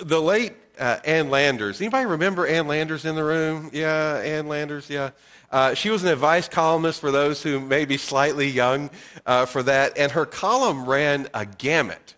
the 0.00 0.20
late 0.20 0.54
uh, 0.78 0.98
Ann 1.04 1.30
Landers. 1.30 1.80
Anybody 1.80 2.06
remember 2.06 2.46
Ann 2.46 2.68
Landers 2.68 3.04
in 3.04 3.14
the 3.14 3.24
room? 3.24 3.70
Yeah, 3.72 4.20
Ann 4.24 4.48
Landers, 4.48 4.88
yeah. 4.88 5.10
Uh, 5.50 5.74
she 5.74 5.90
was 5.90 6.04
an 6.04 6.10
advice 6.10 6.48
columnist 6.48 7.00
for 7.00 7.10
those 7.10 7.42
who 7.42 7.58
may 7.58 7.84
be 7.84 7.96
slightly 7.96 8.48
young 8.48 8.90
uh, 9.26 9.46
for 9.46 9.62
that, 9.62 9.96
and 9.96 10.12
her 10.12 10.26
column 10.26 10.86
ran 10.86 11.26
a 11.32 11.46
gamut 11.46 12.14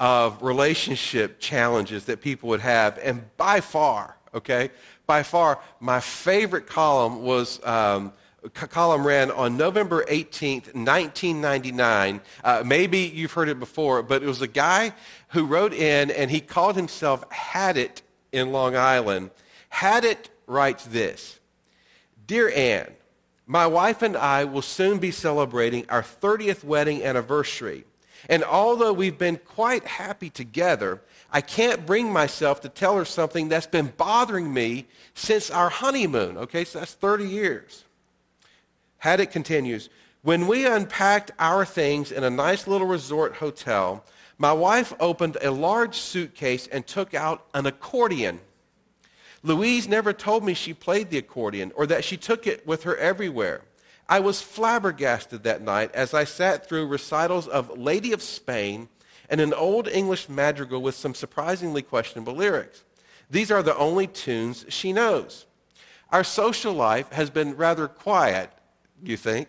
of 0.00 0.42
relationship 0.42 1.38
challenges 1.38 2.06
that 2.06 2.20
people 2.20 2.48
would 2.48 2.60
have, 2.60 2.98
and 3.02 3.24
by 3.36 3.60
far, 3.60 4.16
okay, 4.34 4.70
by 5.06 5.22
far, 5.22 5.60
my 5.78 6.00
favorite 6.00 6.66
column 6.66 7.22
was 7.22 7.64
um, 7.64 8.12
column 8.50 9.06
ran 9.06 9.30
on 9.30 9.56
November 9.56 10.04
18th, 10.04 10.74
1999. 10.74 12.20
Uh, 12.42 12.62
maybe 12.66 12.98
you've 12.98 13.32
heard 13.32 13.48
it 13.48 13.60
before, 13.60 14.02
but 14.02 14.22
it 14.22 14.26
was 14.26 14.42
a 14.42 14.48
guy 14.48 14.92
who 15.32 15.46
wrote 15.46 15.72
in 15.72 16.10
and 16.10 16.30
he 16.30 16.40
called 16.40 16.76
himself 16.76 17.30
Had 17.30 17.76
It 17.76 18.02
in 18.32 18.52
Long 18.52 18.76
Island. 18.76 19.30
Had 19.68 20.04
It 20.04 20.30
writes 20.46 20.84
this 20.84 21.40
Dear 22.26 22.50
Ann, 22.54 22.92
my 23.46 23.66
wife 23.66 24.02
and 24.02 24.16
I 24.16 24.44
will 24.44 24.62
soon 24.62 24.98
be 24.98 25.10
celebrating 25.10 25.86
our 25.88 26.02
30th 26.02 26.64
wedding 26.64 27.02
anniversary. 27.02 27.84
And 28.28 28.44
although 28.44 28.92
we've 28.92 29.18
been 29.18 29.38
quite 29.38 29.84
happy 29.84 30.30
together, 30.30 31.00
I 31.32 31.40
can't 31.40 31.84
bring 31.84 32.12
myself 32.12 32.60
to 32.60 32.68
tell 32.68 32.96
her 32.96 33.04
something 33.04 33.48
that's 33.48 33.66
been 33.66 33.92
bothering 33.96 34.52
me 34.52 34.86
since 35.14 35.50
our 35.50 35.70
honeymoon. 35.70 36.36
Okay, 36.36 36.64
so 36.64 36.78
that's 36.78 36.94
30 36.94 37.26
years. 37.26 37.84
Had 38.98 39.18
it 39.18 39.32
continues, 39.32 39.88
when 40.22 40.46
we 40.46 40.66
unpacked 40.66 41.32
our 41.38 41.64
things 41.64 42.12
in 42.12 42.22
a 42.22 42.30
nice 42.30 42.68
little 42.68 42.86
resort 42.86 43.34
hotel, 43.34 44.04
my 44.38 44.52
wife 44.52 44.92
opened 44.98 45.36
a 45.42 45.50
large 45.50 45.96
suitcase 45.96 46.66
and 46.66 46.86
took 46.86 47.14
out 47.14 47.46
an 47.54 47.66
accordion. 47.66 48.40
Louise 49.42 49.88
never 49.88 50.12
told 50.12 50.44
me 50.44 50.54
she 50.54 50.74
played 50.74 51.10
the 51.10 51.18
accordion 51.18 51.72
or 51.74 51.86
that 51.86 52.04
she 52.04 52.16
took 52.16 52.46
it 52.46 52.66
with 52.66 52.84
her 52.84 52.96
everywhere. 52.96 53.62
I 54.08 54.20
was 54.20 54.42
flabbergasted 54.42 55.42
that 55.44 55.62
night 55.62 55.94
as 55.94 56.14
I 56.14 56.24
sat 56.24 56.68
through 56.68 56.86
recitals 56.86 57.48
of 57.48 57.78
Lady 57.78 58.12
of 58.12 58.22
Spain 58.22 58.88
and 59.28 59.40
an 59.40 59.54
old 59.54 59.88
English 59.88 60.28
madrigal 60.28 60.82
with 60.82 60.94
some 60.94 61.14
surprisingly 61.14 61.82
questionable 61.82 62.34
lyrics. 62.34 62.84
These 63.30 63.50
are 63.50 63.62
the 63.62 63.76
only 63.76 64.06
tunes 64.06 64.66
she 64.68 64.92
knows. 64.92 65.46
Our 66.10 66.24
social 66.24 66.74
life 66.74 67.10
has 67.12 67.30
been 67.30 67.56
rather 67.56 67.88
quiet 67.88 68.50
you 69.02 69.16
think? 69.16 69.48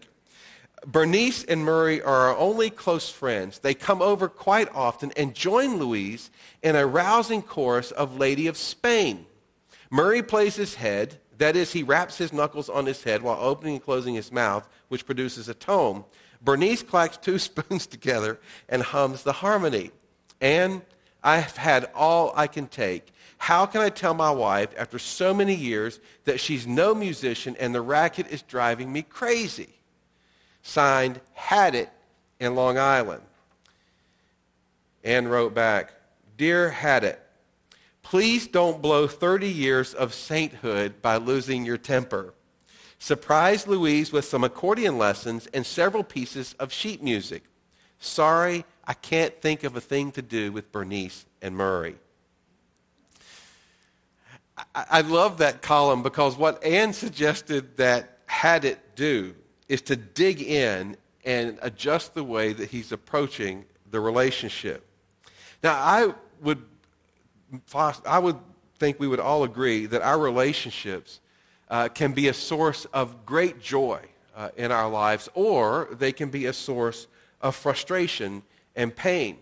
Bernice 0.85 1.43
and 1.43 1.63
Murray 1.63 2.01
are 2.01 2.27
our 2.27 2.37
only 2.37 2.69
close 2.69 3.09
friends. 3.09 3.59
They 3.59 3.73
come 3.73 4.01
over 4.01 4.27
quite 4.27 4.73
often 4.75 5.11
and 5.15 5.33
join 5.33 5.77
Louise 5.77 6.29
in 6.61 6.75
a 6.75 6.85
rousing 6.85 7.41
chorus 7.41 7.91
of 7.91 8.17
Lady 8.17 8.47
of 8.47 8.57
Spain. 8.57 9.25
Murray 9.89 10.21
plays 10.21 10.55
his 10.55 10.75
head, 10.75 11.19
that 11.37 11.55
is, 11.55 11.73
he 11.73 11.83
raps 11.83 12.17
his 12.17 12.33
knuckles 12.33 12.69
on 12.69 12.85
his 12.85 13.03
head 13.03 13.21
while 13.21 13.37
opening 13.39 13.75
and 13.75 13.83
closing 13.83 14.15
his 14.15 14.31
mouth, 14.31 14.67
which 14.87 15.05
produces 15.05 15.49
a 15.49 15.53
tone. 15.53 16.03
Bernice 16.41 16.83
clacks 16.83 17.17
two 17.17 17.39
spoons 17.39 17.87
together 17.87 18.39
and 18.67 18.81
hums 18.81 19.23
the 19.23 19.33
harmony. 19.33 19.91
And 20.41 20.81
I've 21.23 21.55
had 21.55 21.89
all 21.95 22.33
I 22.35 22.47
can 22.47 22.67
take. 22.67 23.07
How 23.37 23.65
can 23.65 23.81
I 23.81 23.89
tell 23.89 24.13
my 24.13 24.31
wife 24.31 24.69
after 24.77 24.99
so 24.99 25.33
many 25.33 25.55
years 25.55 25.99
that 26.25 26.39
she's 26.39 26.67
no 26.67 26.93
musician 26.93 27.55
and 27.59 27.73
the 27.73 27.81
racket 27.81 28.27
is 28.29 28.41
driving 28.41 28.91
me 28.91 29.01
crazy? 29.01 29.69
Signed, 30.63 31.19
Had 31.33 31.75
It 31.75 31.89
in 32.39 32.55
Long 32.55 32.79
Island. 32.79 33.21
Ann 35.03 35.27
wrote 35.27 35.53
back, 35.53 35.93
Dear 36.37 36.69
Had 36.69 37.03
It, 37.03 37.21
please 38.01 38.47
don't 38.47 38.81
blow 38.81 39.05
30 39.05 39.47
years 39.47 39.93
of 39.93 40.13
sainthood 40.13 41.01
by 41.01 41.17
losing 41.17 41.65
your 41.65 41.77
temper. 41.77 42.33
Surprise 42.97 43.67
Louise 43.67 44.13
with 44.13 44.23
some 44.23 44.45
accordion 44.45 44.97
lessons 44.97 45.47
and 45.53 45.65
several 45.65 46.03
pieces 46.03 46.55
of 46.57 46.71
sheet 46.71 47.03
music. 47.03 47.43
Sorry, 47.99 48.63
I 48.85 48.93
can't 48.93 49.39
think 49.41 49.65
of 49.65 49.75
a 49.75 49.81
thing 49.81 50.11
to 50.13 50.21
do 50.21 50.53
with 50.53 50.71
Bernice 50.71 51.25
and 51.41 51.55
Murray. 51.55 51.95
I 54.73 55.01
love 55.01 55.39
that 55.39 55.61
column 55.61 56.03
because 56.03 56.37
what 56.37 56.63
Ann 56.63 56.93
suggested 56.93 57.75
that 57.77 58.19
had 58.27 58.63
it 58.63 58.95
do 58.95 59.35
is 59.67 59.81
to 59.81 59.95
dig 59.95 60.41
in 60.41 60.97
and 61.25 61.57
adjust 61.61 62.13
the 62.13 62.23
way 62.23 62.53
that 62.53 62.69
he's 62.69 62.91
approaching 62.91 63.65
the 63.91 63.99
relationship. 63.99 64.85
Now, 65.63 65.73
I 65.73 66.13
would, 66.41 66.61
I 68.05 68.19
would 68.19 68.37
think 68.77 68.99
we 68.99 69.07
would 69.07 69.19
all 69.19 69.43
agree 69.43 69.85
that 69.85 70.01
our 70.01 70.19
relationships 70.19 71.21
uh, 71.69 71.87
can 71.89 72.11
be 72.11 72.27
a 72.27 72.33
source 72.33 72.85
of 72.85 73.25
great 73.25 73.61
joy 73.61 73.99
uh, 74.35 74.49
in 74.57 74.71
our 74.71 74.89
lives, 74.89 75.29
or 75.33 75.87
they 75.91 76.11
can 76.11 76.29
be 76.29 76.47
a 76.47 76.53
source 76.53 77.07
of 77.41 77.55
frustration 77.55 78.43
and 78.75 78.95
pain. 78.95 79.37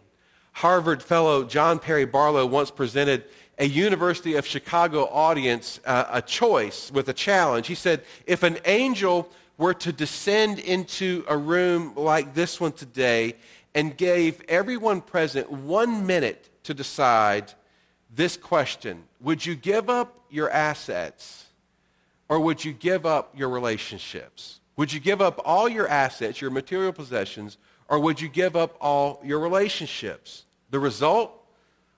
Harvard 0.53 1.01
fellow 1.01 1.43
John 1.43 1.79
Perry 1.79 2.05
Barlow 2.05 2.45
once 2.45 2.71
presented 2.71 3.23
a 3.57 3.65
University 3.65 4.35
of 4.35 4.45
Chicago 4.45 5.07
audience 5.07 5.79
uh, 5.85 6.05
a 6.11 6.21
choice 6.21 6.91
with 6.91 7.07
a 7.09 7.13
challenge. 7.13 7.67
He 7.67 7.75
said, 7.75 8.03
if 8.25 8.43
an 8.43 8.57
angel 8.65 9.29
were 9.61 9.73
to 9.75 9.94
descend 9.94 10.57
into 10.57 11.23
a 11.27 11.38
room 11.38 11.94
like 11.95 12.33
this 12.33 12.59
one 12.59 12.72
today 12.72 13.35
and 13.75 13.95
gave 13.95 14.41
everyone 14.47 14.99
present 14.99 15.51
one 15.51 16.07
minute 16.07 16.49
to 16.63 16.73
decide 16.73 17.53
this 18.09 18.38
question 18.38 19.03
Would 19.22 19.45
you 19.45 19.53
give 19.53 19.88
up 19.88 20.19
your 20.31 20.49
assets 20.49 21.45
or 22.27 22.39
would 22.39 22.66
you 22.66 22.73
give 22.73 23.05
up 23.05 23.38
your 23.38 23.49
relationships? 23.49 24.59
Would 24.77 24.91
you 24.91 24.99
give 24.99 25.22
up 25.22 25.39
all 25.45 25.69
your 25.69 25.88
assets, 25.88 26.41
your 26.41 26.49
material 26.49 26.91
possessions, 26.91 27.59
or 27.88 27.99
would 27.99 28.19
you 28.19 28.29
give 28.29 28.55
up 28.55 28.75
all 28.81 29.22
your 29.23 29.39
relationships? 29.39 30.43
The 30.72 30.79
result? 30.79 31.31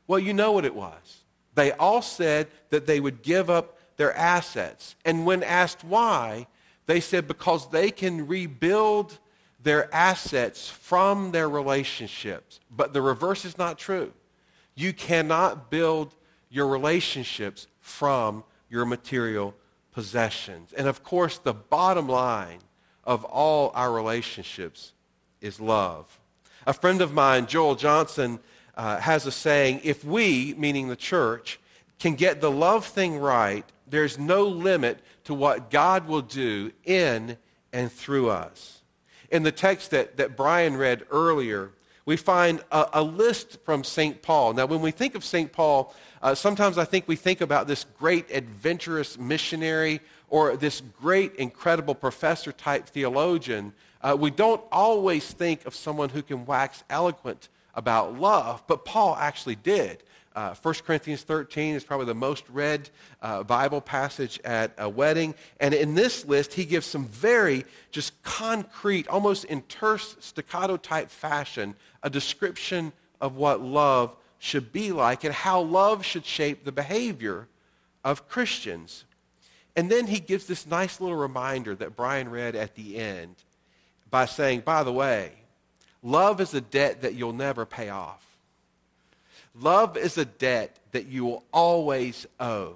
Well, 0.06 0.20
you 0.20 0.34
know 0.34 0.52
what 0.52 0.66
it 0.66 0.76
was. 0.76 1.24
They 1.56 1.72
all 1.72 2.02
said 2.02 2.48
that 2.72 2.88
they 2.88 3.00
would 3.00 3.22
give 3.22 3.50
up 3.50 3.78
their 3.96 4.14
assets. 4.18 4.98
And 5.06 5.26
when 5.26 5.44
asked 5.44 5.86
why, 5.86 6.48
they 6.86 7.00
said 7.00 7.28
because 7.28 7.70
they 7.70 7.92
can 7.92 8.28
rebuild 8.28 9.18
their 9.62 9.94
assets 9.94 10.70
from 10.70 11.32
their 11.32 11.50
relationships. 11.50 12.60
But 12.70 12.94
the 12.94 13.02
reverse 13.02 13.46
is 13.46 13.58
not 13.58 13.78
true. 13.78 14.12
You 14.76 14.94
cannot 14.94 15.70
build 15.70 16.16
your 16.50 16.68
relationships 16.68 17.68
from 17.80 18.44
your 18.70 18.86
material 18.86 19.56
possessions. 19.92 20.74
And 20.74 20.88
of 20.88 21.04
course, 21.04 21.38
the 21.38 21.54
bottom 21.54 22.08
line 22.08 22.60
of 23.04 23.24
all 23.26 23.72
our 23.76 23.92
relationships 23.92 24.94
is 25.42 25.60
love. 25.60 26.20
A 26.66 26.74
friend 26.74 27.02
of 27.02 27.14
mine, 27.14 27.48
Joel 27.48 27.76
Johnson, 27.76 28.40
uh, 28.76 28.98
has 29.00 29.26
a 29.26 29.32
saying 29.32 29.82
if 29.84 30.04
we, 30.04 30.56
meaning 30.58 30.88
the 30.88 30.96
church, 30.96 31.60
can 32.00 32.16
get 32.16 32.42
the 32.42 32.52
love 32.52 32.86
thing 32.86 33.18
right, 33.18 33.66
there's 33.88 34.18
no 34.18 34.48
limit 34.48 35.00
to 35.26 35.34
what 35.34 35.70
God 35.70 36.08
will 36.08 36.22
do 36.22 36.72
in 36.84 37.38
and 37.72 37.92
through 37.92 38.30
us. 38.30 38.82
In 39.30 39.44
the 39.44 39.52
text 39.52 39.92
that, 39.92 40.18
that 40.18 40.38
Brian 40.38 40.78
read 40.78 41.06
earlier, 41.10 41.72
we 42.06 42.18
find 42.18 42.62
a, 42.72 42.88
a 42.94 43.04
list 43.04 43.60
from 43.64 43.84
St. 43.84 44.22
Paul. 44.22 44.54
Now, 44.54 44.66
when 44.66 44.82
we 44.82 44.92
think 44.92 45.16
of 45.16 45.24
St. 45.24 45.52
Paul, 45.52 45.94
uh, 46.22 46.36
sometimes 46.36 46.78
I 46.78 46.86
think 46.86 47.08
we 47.08 47.16
think 47.16 47.42
about 47.42 47.68
this 47.68 47.86
great 47.98 48.30
adventurous 48.32 49.18
missionary 49.18 50.02
or 50.30 50.58
this 50.58 50.82
great, 51.02 51.36
incredible 51.36 51.96
professor 51.96 52.52
type 52.52 52.88
theologian. 52.88 53.74
Uh, 54.02 54.18
we 54.20 54.32
don't 54.32 54.62
always 54.72 55.32
think 55.32 55.66
of 55.66 55.76
someone 55.76 56.10
who 56.10 56.22
can 56.22 56.46
wax 56.46 56.84
eloquent 56.90 57.50
about 57.76 58.20
love, 58.20 58.64
but 58.68 58.86
Paul 58.86 59.16
actually 59.16 59.56
did. 59.56 60.04
Uh, 60.36 60.56
1 60.56 60.74
Corinthians 60.86 61.22
13 61.22 61.76
is 61.76 61.84
probably 61.84 62.08
the 62.08 62.16
most 62.16 62.44
read 62.50 62.90
uh, 63.22 63.44
Bible 63.44 63.82
passage 63.82 64.40
at 64.44 64.74
a 64.80 64.90
wedding. 64.90 65.36
And 65.60 65.74
in 65.76 65.94
this 65.94 66.26
list, 66.26 66.54
he 66.54 66.66
gives 66.66 66.88
some 66.88 67.06
very 67.06 67.66
just 67.92 68.22
concrete, 68.24 69.08
almost 69.08 69.46
in 69.46 69.62
terse 69.64 70.16
staccato 70.20 70.78
type 70.78 71.12
fashion, 71.12 71.76
a 72.02 72.10
description 72.10 72.92
of 73.22 73.36
what 73.36 73.62
love 73.62 74.16
should 74.40 74.74
be 74.74 74.92
like 74.92 75.24
and 75.24 75.34
how 75.34 75.62
love 75.62 76.04
should 76.04 76.26
shape 76.26 76.66
the 76.66 76.72
behavior 76.72 77.48
of 78.04 78.28
Christians. 78.28 79.06
And 79.76 79.90
then 79.90 80.08
he 80.08 80.20
gives 80.20 80.48
this 80.48 80.68
nice 80.68 81.00
little 81.00 81.16
reminder 81.16 81.76
that 81.76 81.96
Brian 81.96 82.30
read 82.30 82.56
at 82.56 82.76
the 82.76 82.98
end 82.98 83.36
by 84.10 84.26
saying, 84.26 84.62
by 84.62 84.84
the 84.84 84.92
way, 84.92 85.32
Love 86.04 86.42
is 86.42 86.54
a 86.54 86.62
debt 86.62 87.02
that 87.02 87.16
you'll 87.16 87.34
never 87.34 87.66
pay 87.66 87.90
off. 87.90 88.24
Love 89.56 89.98
is 89.98 90.18
a 90.18 90.26
debt 90.26 90.78
that 90.92 91.08
you 91.08 91.26
will 91.26 91.44
always 91.54 92.28
owe, 92.40 92.76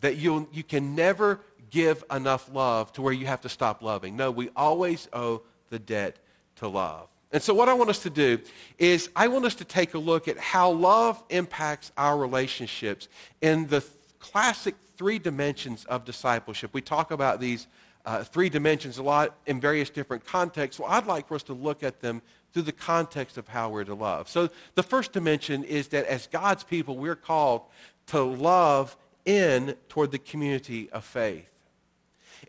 that 0.00 0.16
you'll, 0.16 0.48
you 0.52 0.62
can 0.62 0.94
never 0.94 1.40
give 1.70 2.04
enough 2.10 2.52
love 2.52 2.92
to 2.92 3.02
where 3.02 3.12
you 3.12 3.26
have 3.26 3.40
to 3.40 3.48
stop 3.48 3.82
loving. 3.82 4.16
No, 4.16 4.30
we 4.30 4.50
always 4.54 5.08
owe 5.12 5.42
the 5.70 5.78
debt 5.78 6.16
to 6.56 6.68
love. 6.68 7.08
And 7.32 7.42
so, 7.42 7.54
what 7.54 7.68
I 7.68 7.74
want 7.74 7.90
us 7.90 8.00
to 8.00 8.10
do 8.10 8.40
is, 8.78 9.08
I 9.14 9.28
want 9.28 9.44
us 9.44 9.54
to 9.56 9.64
take 9.64 9.94
a 9.94 9.98
look 9.98 10.26
at 10.26 10.36
how 10.36 10.72
love 10.72 11.22
impacts 11.30 11.92
our 11.96 12.18
relationships 12.18 13.08
in 13.40 13.68
the 13.68 13.84
classic 14.18 14.74
three 14.96 15.18
dimensions 15.18 15.84
of 15.84 16.04
discipleship. 16.04 16.70
We 16.72 16.82
talk 16.82 17.12
about 17.12 17.40
these 17.40 17.68
uh, 18.04 18.24
three 18.24 18.48
dimensions 18.48 18.98
a 18.98 19.02
lot 19.02 19.36
in 19.46 19.60
various 19.60 19.90
different 19.90 20.24
contexts. 20.24 20.80
Well, 20.80 20.90
I'd 20.90 21.06
like 21.06 21.28
for 21.28 21.36
us 21.36 21.42
to 21.44 21.52
look 21.52 21.82
at 21.82 22.00
them 22.00 22.20
through 22.52 22.62
the 22.62 22.72
context 22.72 23.38
of 23.38 23.48
how 23.48 23.68
we're 23.68 23.84
to 23.84 23.94
love. 23.94 24.28
So, 24.28 24.50
the 24.74 24.82
first 24.82 25.12
dimension 25.12 25.64
is 25.64 25.88
that 25.88 26.06
as 26.06 26.26
God's 26.26 26.64
people, 26.64 26.96
we're 26.96 27.16
called 27.16 27.62
to 28.06 28.22
love 28.22 28.96
in 29.24 29.74
toward 29.88 30.10
the 30.10 30.18
community 30.18 30.90
of 30.90 31.04
faith. 31.04 31.48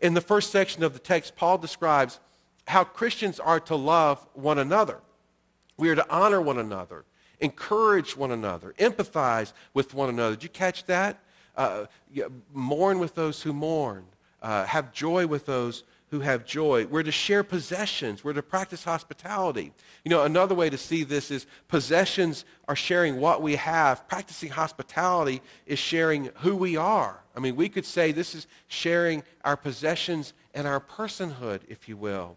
In 0.00 0.14
the 0.14 0.20
first 0.20 0.50
section 0.50 0.82
of 0.82 0.92
the 0.92 0.98
text, 0.98 1.36
Paul 1.36 1.58
describes 1.58 2.18
how 2.66 2.84
Christians 2.84 3.38
are 3.38 3.60
to 3.60 3.76
love 3.76 4.26
one 4.34 4.58
another. 4.58 4.98
We 5.76 5.90
are 5.90 5.94
to 5.94 6.10
honor 6.10 6.40
one 6.40 6.58
another, 6.58 7.04
encourage 7.40 8.16
one 8.16 8.30
another, 8.30 8.74
empathize 8.78 9.52
with 9.74 9.94
one 9.94 10.08
another. 10.08 10.34
Did 10.34 10.44
you 10.44 10.48
catch 10.48 10.84
that? 10.86 11.18
Uh, 11.56 11.86
mourn 12.52 12.98
with 12.98 13.14
those 13.14 13.42
who 13.42 13.52
mourn, 13.52 14.04
uh, 14.40 14.64
have 14.64 14.92
joy 14.92 15.26
with 15.26 15.46
those 15.46 15.84
who 16.12 16.20
have 16.20 16.44
joy. 16.44 16.84
We're 16.84 17.02
to 17.02 17.10
share 17.10 17.42
possessions. 17.42 18.22
We're 18.22 18.34
to 18.34 18.42
practice 18.42 18.84
hospitality. 18.84 19.72
You 20.04 20.10
know, 20.10 20.24
another 20.24 20.54
way 20.54 20.68
to 20.68 20.76
see 20.76 21.04
this 21.04 21.30
is 21.30 21.46
possessions 21.68 22.44
are 22.68 22.76
sharing 22.76 23.18
what 23.18 23.40
we 23.40 23.56
have. 23.56 24.06
Practicing 24.08 24.50
hospitality 24.50 25.40
is 25.64 25.78
sharing 25.78 26.26
who 26.40 26.54
we 26.54 26.76
are. 26.76 27.18
I 27.34 27.40
mean, 27.40 27.56
we 27.56 27.70
could 27.70 27.86
say 27.86 28.12
this 28.12 28.34
is 28.34 28.46
sharing 28.68 29.22
our 29.42 29.56
possessions 29.56 30.34
and 30.52 30.66
our 30.66 30.80
personhood, 30.80 31.62
if 31.66 31.88
you 31.88 31.96
will. 31.96 32.36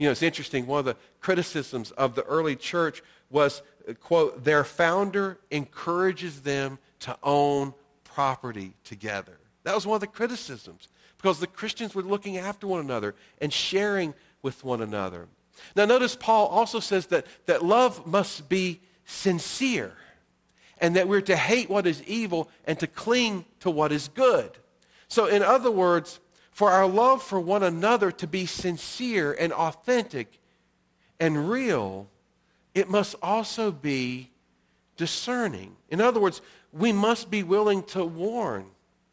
You 0.00 0.06
know, 0.06 0.10
it's 0.10 0.22
interesting. 0.24 0.66
One 0.66 0.80
of 0.80 0.84
the 0.84 0.96
criticisms 1.20 1.92
of 1.92 2.16
the 2.16 2.24
early 2.24 2.56
church 2.56 3.04
was, 3.30 3.62
uh, 3.88 3.92
quote, 3.92 4.42
their 4.42 4.64
founder 4.64 5.38
encourages 5.52 6.40
them 6.40 6.80
to 7.00 7.16
own 7.22 7.74
property 8.02 8.74
together. 8.82 9.38
That 9.62 9.76
was 9.76 9.86
one 9.86 9.94
of 9.94 10.00
the 10.00 10.08
criticisms 10.08 10.88
because 11.18 11.40
the 11.40 11.46
Christians 11.46 11.94
were 11.94 12.02
looking 12.02 12.38
after 12.38 12.66
one 12.66 12.80
another 12.80 13.14
and 13.40 13.52
sharing 13.52 14.14
with 14.42 14.64
one 14.64 14.80
another. 14.80 15.26
Now, 15.74 15.84
notice 15.84 16.16
Paul 16.16 16.46
also 16.46 16.80
says 16.80 17.06
that, 17.08 17.26
that 17.46 17.64
love 17.64 18.06
must 18.06 18.48
be 18.48 18.80
sincere 19.04 19.92
and 20.80 20.94
that 20.94 21.08
we're 21.08 21.20
to 21.22 21.36
hate 21.36 21.68
what 21.68 21.86
is 21.86 22.02
evil 22.04 22.48
and 22.64 22.78
to 22.78 22.86
cling 22.86 23.44
to 23.60 23.70
what 23.70 23.90
is 23.90 24.08
good. 24.08 24.52
So, 25.08 25.26
in 25.26 25.42
other 25.42 25.70
words, 25.70 26.20
for 26.52 26.70
our 26.70 26.86
love 26.86 27.22
for 27.22 27.40
one 27.40 27.64
another 27.64 28.12
to 28.12 28.26
be 28.26 28.46
sincere 28.46 29.32
and 29.32 29.52
authentic 29.52 30.40
and 31.18 31.50
real, 31.50 32.08
it 32.74 32.88
must 32.88 33.16
also 33.20 33.72
be 33.72 34.30
discerning. 34.96 35.76
In 35.88 36.00
other 36.00 36.20
words, 36.20 36.40
we 36.72 36.92
must 36.92 37.30
be 37.30 37.42
willing 37.42 37.82
to 37.84 38.04
warn 38.04 38.66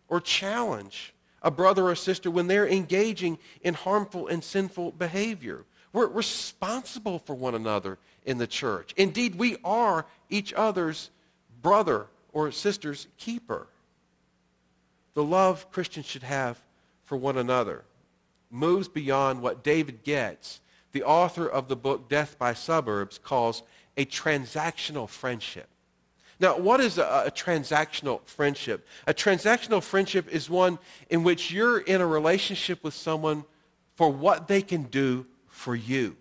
or 0.07 0.21
challenge 0.21 1.14
a 1.45 1.51
brother 1.51 1.87
or 1.87 1.95
sister 1.95 2.29
when 2.29 2.47
they're 2.47 2.67
engaging 2.67 3.37
in 3.61 3.75
harmful 3.75 4.27
and 4.27 4.43
sinful 4.43 4.91
behavior. 4.93 5.63
We're 5.93 6.07
responsible 6.07 7.19
for 7.19 7.35
one 7.35 7.53
another 7.53 7.99
in 8.25 8.39
the 8.39 8.47
church. 8.47 8.93
Indeed, 8.97 9.35
we 9.35 9.57
are 9.63 10.07
each 10.29 10.51
other's 10.53 11.11
brother 11.61 12.07
or 12.33 12.51
sister's 12.51 13.07
keeper. 13.17 13.67
The 15.13 15.23
love 15.23 15.71
Christians 15.71 16.07
should 16.07 16.23
have 16.23 16.59
for 17.05 17.15
one 17.15 17.37
another 17.37 17.85
moves 18.49 18.87
beyond 18.87 19.41
what 19.41 19.63
David 19.63 20.03
Goetz, 20.03 20.61
the 20.93 21.03
author 21.03 21.47
of 21.47 21.67
the 21.67 21.75
book 21.75 22.09
Death 22.09 22.37
by 22.39 22.53
Suburbs, 22.53 23.19
calls 23.19 23.63
a 23.97 24.05
transactional 24.05 25.07
friendship. 25.07 25.67
Now, 26.39 26.57
what 26.57 26.79
is 26.81 26.97
a, 26.97 27.23
a, 27.27 27.31
transactional 27.31 28.21
friendship? 28.25 28.85
A 29.07 29.13
transactional 29.13 29.81
friendship 29.81 30.27
is 30.29 30.49
one 30.49 30.79
in 31.09 31.23
which 31.23 31.51
you're 31.51 31.79
in 31.79 32.01
a 32.01 32.07
relationship 32.07 32.83
with 32.83 32.93
someone 32.93 33.45
for 33.95 34.11
what 34.11 34.47
they 34.47 34.61
can 34.61 34.83
do 34.83 35.25
for 35.47 35.75
you. 35.75 36.17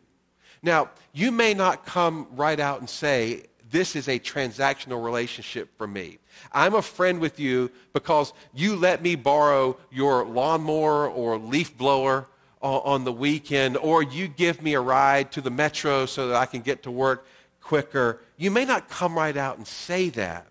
Now, 0.63 0.91
you 1.13 1.33
may 1.33 1.53
not 1.53 1.85
come 1.85 2.29
right 2.33 2.59
out 2.61 2.81
and 2.81 2.89
say, 2.89 3.45
this 3.71 3.97
is 3.97 4.09
a 4.09 4.21
transactional 4.21 5.05
relationship 5.05 5.77
for 5.77 5.87
me. 5.87 6.19
I'm 6.53 6.75
a 6.75 6.83
friend 6.83 7.21
with 7.21 7.41
you 7.41 7.73
because 7.93 8.33
you 8.55 8.77
let 8.77 9.03
me 9.03 9.17
borrow 9.17 9.77
your 9.91 10.25
lawnmower 10.25 11.09
or 11.09 11.39
leaf 11.39 11.77
blower 11.77 12.29
on 12.63 13.05
the 13.05 13.13
weekend, 13.13 13.77
or 13.77 14.03
you 14.03 14.27
give 14.27 14.63
me 14.63 14.73
a 14.73 14.81
ride 14.81 15.31
to 15.33 15.43
the 15.43 15.51
metro 15.51 16.07
so 16.07 16.29
that 16.29 16.37
I 16.37 16.47
can 16.47 16.63
get 16.63 16.83
to 16.85 16.91
work 16.91 17.27
quicker. 17.65 18.21
You 18.37 18.51
may 18.51 18.65
not 18.65 18.89
come 18.89 19.17
right 19.17 19.37
out 19.37 19.57
and 19.57 19.67
say 19.67 20.11
that, 20.11 20.47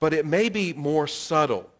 but 0.00 0.12
it 0.12 0.26
may 0.26 0.48
be 0.48 0.72
more 0.72 1.06
subtle. 1.06 1.70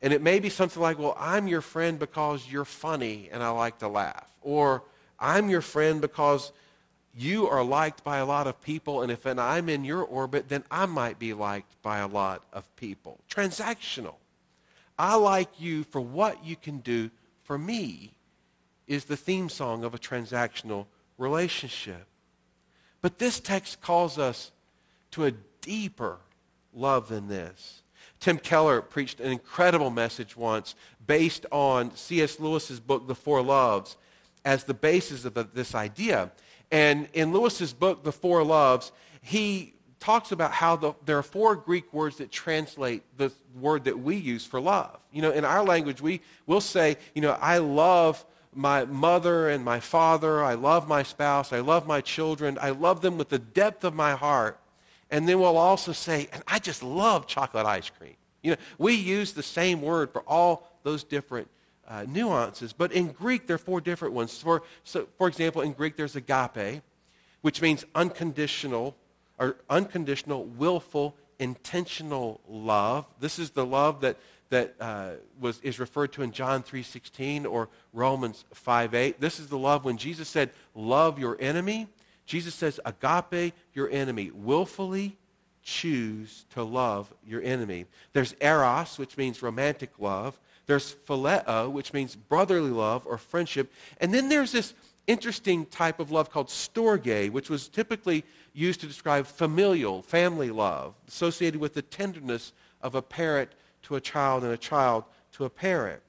And 0.00 0.12
it 0.12 0.20
may 0.20 0.40
be 0.40 0.48
something 0.48 0.82
like, 0.82 0.98
well, 0.98 1.16
I'm 1.16 1.46
your 1.46 1.60
friend 1.60 1.96
because 1.96 2.50
you're 2.50 2.64
funny 2.64 3.28
and 3.30 3.40
I 3.40 3.50
like 3.50 3.78
to 3.78 3.88
laugh. 3.88 4.28
Or 4.40 4.82
I'm 5.20 5.48
your 5.48 5.60
friend 5.60 6.00
because 6.00 6.50
you 7.14 7.46
are 7.46 7.62
liked 7.62 8.02
by 8.02 8.16
a 8.18 8.26
lot 8.26 8.46
of 8.46 8.60
people, 8.62 9.02
and 9.02 9.12
if 9.12 9.26
I'm 9.26 9.68
in 9.68 9.84
your 9.84 10.02
orbit, 10.02 10.48
then 10.48 10.64
I 10.70 10.86
might 10.86 11.18
be 11.18 11.34
liked 11.34 11.80
by 11.82 11.98
a 11.98 12.08
lot 12.08 12.42
of 12.52 12.74
people. 12.74 13.20
Transactional. 13.30 14.14
I 14.98 15.16
like 15.16 15.60
you 15.60 15.84
for 15.84 16.00
what 16.00 16.44
you 16.44 16.56
can 16.56 16.78
do 16.78 17.10
for 17.44 17.58
me 17.58 18.14
is 18.86 19.04
the 19.04 19.16
theme 19.16 19.48
song 19.48 19.84
of 19.84 19.94
a 19.94 19.98
transactional 19.98 20.86
relationship. 21.18 22.06
But 23.02 23.18
this 23.18 23.40
text 23.40 23.80
calls 23.80 24.18
us 24.18 24.52
to 25.10 25.26
a 25.26 25.32
deeper 25.60 26.18
love 26.72 27.08
than 27.08 27.28
this. 27.28 27.82
Tim 28.20 28.38
Keller 28.38 28.80
preached 28.80 29.20
an 29.20 29.32
incredible 29.32 29.90
message 29.90 30.36
once 30.36 30.76
based 31.06 31.44
on 31.50 31.94
C.S. 31.96 32.38
Lewis's 32.38 32.78
book, 32.78 33.08
The 33.08 33.14
Four 33.16 33.42
Loves, 33.42 33.96
as 34.44 34.64
the 34.64 34.74
basis 34.74 35.24
of 35.24 35.52
this 35.52 35.74
idea. 35.74 36.30
And 36.70 37.08
in 37.12 37.32
Lewis's 37.32 37.72
book, 37.72 38.04
The 38.04 38.12
Four 38.12 38.44
Loves, 38.44 38.92
he 39.20 39.74
talks 39.98 40.32
about 40.32 40.52
how 40.52 40.76
the, 40.76 40.94
there 41.04 41.18
are 41.18 41.22
four 41.22 41.54
Greek 41.56 41.92
words 41.92 42.16
that 42.16 42.30
translate 42.30 43.02
the 43.16 43.32
word 43.60 43.84
that 43.84 43.98
we 43.98 44.16
use 44.16 44.44
for 44.44 44.60
love. 44.60 44.98
You 45.12 45.22
know, 45.22 45.30
in 45.30 45.44
our 45.44 45.64
language, 45.64 46.00
we 46.00 46.20
will 46.46 46.60
say, 46.60 46.96
you 47.14 47.22
know, 47.22 47.38
I 47.40 47.58
love 47.58 48.24
my 48.54 48.84
mother 48.84 49.48
and 49.48 49.64
my 49.64 49.80
father. 49.80 50.42
I 50.42 50.54
love 50.54 50.86
my 50.88 51.02
spouse. 51.02 51.52
I 51.52 51.60
love 51.60 51.86
my 51.86 52.00
children. 52.00 52.58
I 52.60 52.70
love 52.70 53.00
them 53.00 53.18
with 53.18 53.28
the 53.28 53.38
depth 53.38 53.84
of 53.84 53.94
my 53.94 54.12
heart. 54.12 54.58
And 55.10 55.28
then 55.28 55.40
we'll 55.40 55.56
also 55.56 55.92
say, 55.92 56.28
and 56.32 56.42
I 56.46 56.58
just 56.58 56.82
love 56.82 57.26
chocolate 57.26 57.66
ice 57.66 57.90
cream. 57.90 58.16
You 58.42 58.52
know, 58.52 58.56
we 58.78 58.94
use 58.94 59.32
the 59.32 59.42
same 59.42 59.82
word 59.82 60.12
for 60.12 60.22
all 60.22 60.68
those 60.82 61.04
different 61.04 61.48
uh, 61.86 62.04
nuances. 62.08 62.72
But 62.72 62.92
in 62.92 63.08
Greek, 63.08 63.46
there 63.46 63.54
are 63.54 63.58
four 63.58 63.80
different 63.80 64.14
ones. 64.14 64.36
For, 64.38 64.62
so, 64.84 65.06
for 65.18 65.28
example, 65.28 65.62
in 65.62 65.72
Greek, 65.72 65.96
there's 65.96 66.16
agape, 66.16 66.82
which 67.42 67.60
means 67.60 67.84
unconditional 67.94 68.96
or 69.38 69.56
unconditional, 69.68 70.44
willful, 70.44 71.16
intentional 71.38 72.40
love. 72.48 73.06
This 73.20 73.38
is 73.38 73.50
the 73.50 73.66
love 73.66 74.00
that, 74.02 74.16
that 74.52 74.74
uh, 74.78 75.12
was, 75.40 75.60
is 75.62 75.80
referred 75.80 76.12
to 76.12 76.22
in 76.22 76.30
John 76.30 76.62
3.16 76.62 77.46
or 77.50 77.70
Romans 77.94 78.44
5.8. 78.54 79.14
This 79.18 79.40
is 79.40 79.48
the 79.48 79.56
love 79.56 79.84
when 79.86 79.96
Jesus 79.96 80.28
said, 80.28 80.50
love 80.74 81.18
your 81.18 81.38
enemy. 81.40 81.88
Jesus 82.26 82.54
says, 82.54 82.78
agape 82.84 83.54
your 83.72 83.88
enemy. 83.90 84.30
Willfully 84.30 85.16
choose 85.62 86.44
to 86.50 86.62
love 86.62 87.12
your 87.26 87.42
enemy. 87.42 87.86
There's 88.12 88.34
eros, 88.42 88.98
which 88.98 89.16
means 89.16 89.42
romantic 89.42 89.98
love. 89.98 90.38
There's 90.66 90.96
phileo, 91.06 91.72
which 91.72 91.94
means 91.94 92.14
brotherly 92.14 92.70
love 92.70 93.06
or 93.06 93.16
friendship. 93.16 93.72
And 94.02 94.12
then 94.12 94.28
there's 94.28 94.52
this 94.52 94.74
interesting 95.06 95.64
type 95.64 95.98
of 95.98 96.10
love 96.10 96.30
called 96.30 96.48
storge, 96.48 97.30
which 97.30 97.48
was 97.48 97.68
typically 97.68 98.22
used 98.52 98.80
to 98.80 98.86
describe 98.86 99.26
familial, 99.26 100.02
family 100.02 100.50
love, 100.50 100.92
associated 101.08 101.58
with 101.58 101.72
the 101.72 101.82
tenderness 101.82 102.52
of 102.82 102.94
a 102.94 103.00
parent 103.00 103.50
to 103.82 103.96
a 103.96 104.00
child 104.00 104.44
and 104.44 104.52
a 104.52 104.56
child 104.56 105.04
to 105.32 105.44
a 105.44 105.50
parent. 105.50 106.00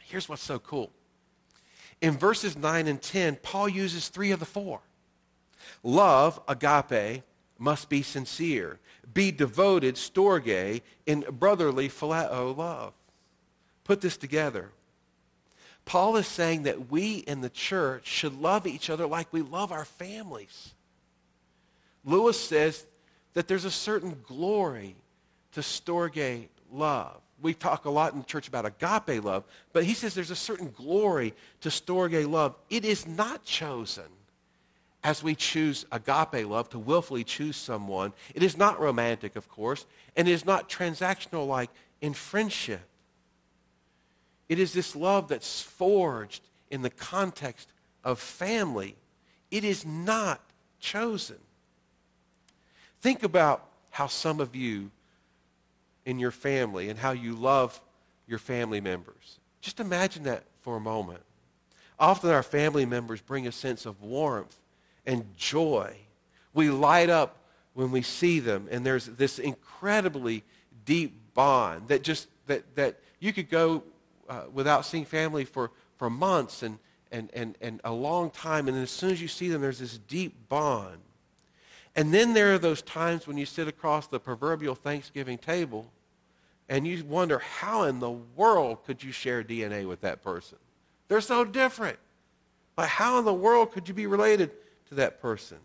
Here's 0.00 0.28
what's 0.28 0.42
so 0.42 0.58
cool. 0.58 0.90
In 2.00 2.16
verses 2.16 2.56
9 2.56 2.86
and 2.86 3.00
10, 3.00 3.36
Paul 3.42 3.68
uses 3.68 4.08
three 4.08 4.30
of 4.30 4.40
the 4.40 4.46
four. 4.46 4.80
Love, 5.82 6.40
agape, 6.48 7.22
must 7.58 7.88
be 7.88 8.02
sincere. 8.02 8.78
Be 9.12 9.30
devoted, 9.30 9.96
storge, 9.96 10.82
in 11.06 11.24
brotherly 11.30 11.88
phileo 11.88 12.56
love 12.56 12.94
put 13.90 14.00
this 14.00 14.16
together. 14.16 14.70
Paul 15.84 16.16
is 16.16 16.28
saying 16.28 16.62
that 16.62 16.92
we 16.92 17.14
in 17.14 17.40
the 17.40 17.50
church 17.50 18.06
should 18.06 18.40
love 18.40 18.64
each 18.64 18.88
other 18.88 19.04
like 19.04 19.32
we 19.32 19.42
love 19.42 19.72
our 19.72 19.84
families. 19.84 20.74
Lewis 22.04 22.38
says 22.38 22.86
that 23.34 23.48
there's 23.48 23.64
a 23.64 23.70
certain 23.70 24.22
glory 24.28 24.94
to 25.54 25.60
storge 25.60 26.46
love. 26.72 27.20
We 27.42 27.54
talk 27.54 27.84
a 27.86 27.90
lot 27.90 28.14
in 28.14 28.24
church 28.24 28.48
about 28.48 28.66
agape 28.66 29.24
love, 29.24 29.44
but 29.72 29.84
he 29.84 29.94
says 29.94 30.14
there's 30.14 30.30
a 30.30 30.36
certain 30.36 30.70
glory 30.70 31.34
to 31.62 31.70
storge 31.70 32.30
love. 32.30 32.54
It 32.68 32.84
is 32.84 33.06
not 33.06 33.44
chosen 33.44 34.04
as 35.02 35.22
we 35.22 35.34
choose 35.34 35.86
agape 35.90 36.46
love, 36.46 36.68
to 36.70 36.78
willfully 36.78 37.24
choose 37.24 37.56
someone, 37.56 38.12
it 38.34 38.42
is 38.42 38.56
not 38.56 38.80
romantic, 38.80 39.34
of 39.36 39.48
course, 39.48 39.86
and 40.16 40.28
it 40.28 40.32
is 40.32 40.44
not 40.44 40.68
transactional 40.68 41.46
like 41.46 41.70
in 42.00 42.12
friendship. 42.12 42.82
It 44.48 44.58
is 44.58 44.72
this 44.72 44.94
love 44.94 45.28
that's 45.28 45.62
forged 45.62 46.42
in 46.70 46.82
the 46.82 46.90
context 46.90 47.68
of 48.04 48.18
family. 48.18 48.96
It 49.50 49.64
is 49.64 49.86
not 49.86 50.40
chosen. 50.80 51.38
Think 53.00 53.22
about 53.22 53.66
how 53.90 54.06
some 54.06 54.40
of 54.40 54.54
you 54.54 54.90
in 56.04 56.18
your 56.18 56.30
family 56.30 56.88
and 56.88 56.98
how 56.98 57.12
you 57.12 57.34
love 57.34 57.80
your 58.26 58.38
family 58.38 58.80
members. 58.80 59.38
Just 59.60 59.80
imagine 59.80 60.22
that 60.24 60.44
for 60.60 60.76
a 60.76 60.80
moment. 60.80 61.22
Often 61.98 62.30
our 62.30 62.42
family 62.42 62.86
members 62.86 63.20
bring 63.20 63.46
a 63.46 63.52
sense 63.52 63.84
of 63.86 64.02
warmth 64.02 64.56
and 65.04 65.24
joy. 65.36 65.94
We 66.54 66.70
light 66.70 67.10
up 67.10 67.36
when 67.74 67.90
we 67.90 68.02
see 68.02 68.40
them, 68.40 68.68
and 68.70 68.84
there's 68.84 69.06
this 69.06 69.38
incredibly 69.38 70.42
deep 70.84 71.14
bond 71.34 71.88
that 71.88 72.02
just 72.02 72.28
that, 72.46 72.74
that 72.74 72.98
you 73.20 73.32
could 73.32 73.48
go 73.48 73.82
uh, 74.28 74.42
without 74.52 74.84
seeing 74.84 75.04
family 75.04 75.44
for, 75.44 75.70
for 75.96 76.10
months 76.10 76.62
and, 76.62 76.78
and, 77.12 77.30
and, 77.32 77.56
and 77.60 77.80
a 77.84 77.92
long 77.92 78.30
time, 78.30 78.66
and 78.66 78.76
then 78.76 78.82
as 78.82 78.90
soon 78.90 79.10
as 79.10 79.22
you 79.22 79.28
see 79.28 79.48
them, 79.48 79.60
there's 79.60 79.78
this 79.78 79.98
deep 79.98 80.48
bond. 80.48 80.98
And 82.00 82.14
then 82.14 82.32
there 82.32 82.54
are 82.54 82.58
those 82.58 82.80
times 82.80 83.26
when 83.26 83.36
you 83.36 83.44
sit 83.44 83.68
across 83.68 84.06
the 84.06 84.18
proverbial 84.18 84.74
Thanksgiving 84.74 85.36
table 85.36 85.92
and 86.66 86.86
you 86.86 87.04
wonder 87.04 87.40
how 87.40 87.82
in 87.82 88.00
the 88.00 88.10
world 88.10 88.86
could 88.86 89.04
you 89.04 89.12
share 89.12 89.44
DNA 89.44 89.86
with 89.86 90.00
that 90.00 90.22
person? 90.22 90.56
They're 91.08 91.20
so 91.20 91.44
different. 91.44 91.98
Like, 92.78 92.88
how 92.88 93.18
in 93.18 93.26
the 93.26 93.34
world 93.34 93.72
could 93.72 93.86
you 93.86 93.92
be 93.92 94.06
related 94.06 94.50
to 94.88 94.94
that 94.94 95.20
person? 95.20 95.58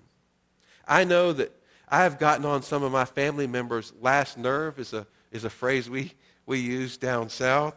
I 0.85 1.05
know 1.05 1.31
that 1.31 1.53
I 1.87 2.03
have 2.03 2.19
gotten 2.19 2.43
on 2.43 2.63
some 2.63 2.83
of 2.83 2.91
my 2.91 3.05
family 3.05 3.47
members' 3.47 3.93
last 4.01 4.37
nerve 4.37 4.77
is 4.77 4.91
a, 4.91 5.07
is 5.31 5.45
a 5.45 5.49
phrase 5.49 5.89
we, 5.89 6.11
we 6.45 6.59
use 6.59 6.97
down 6.97 7.29
south. 7.29 7.75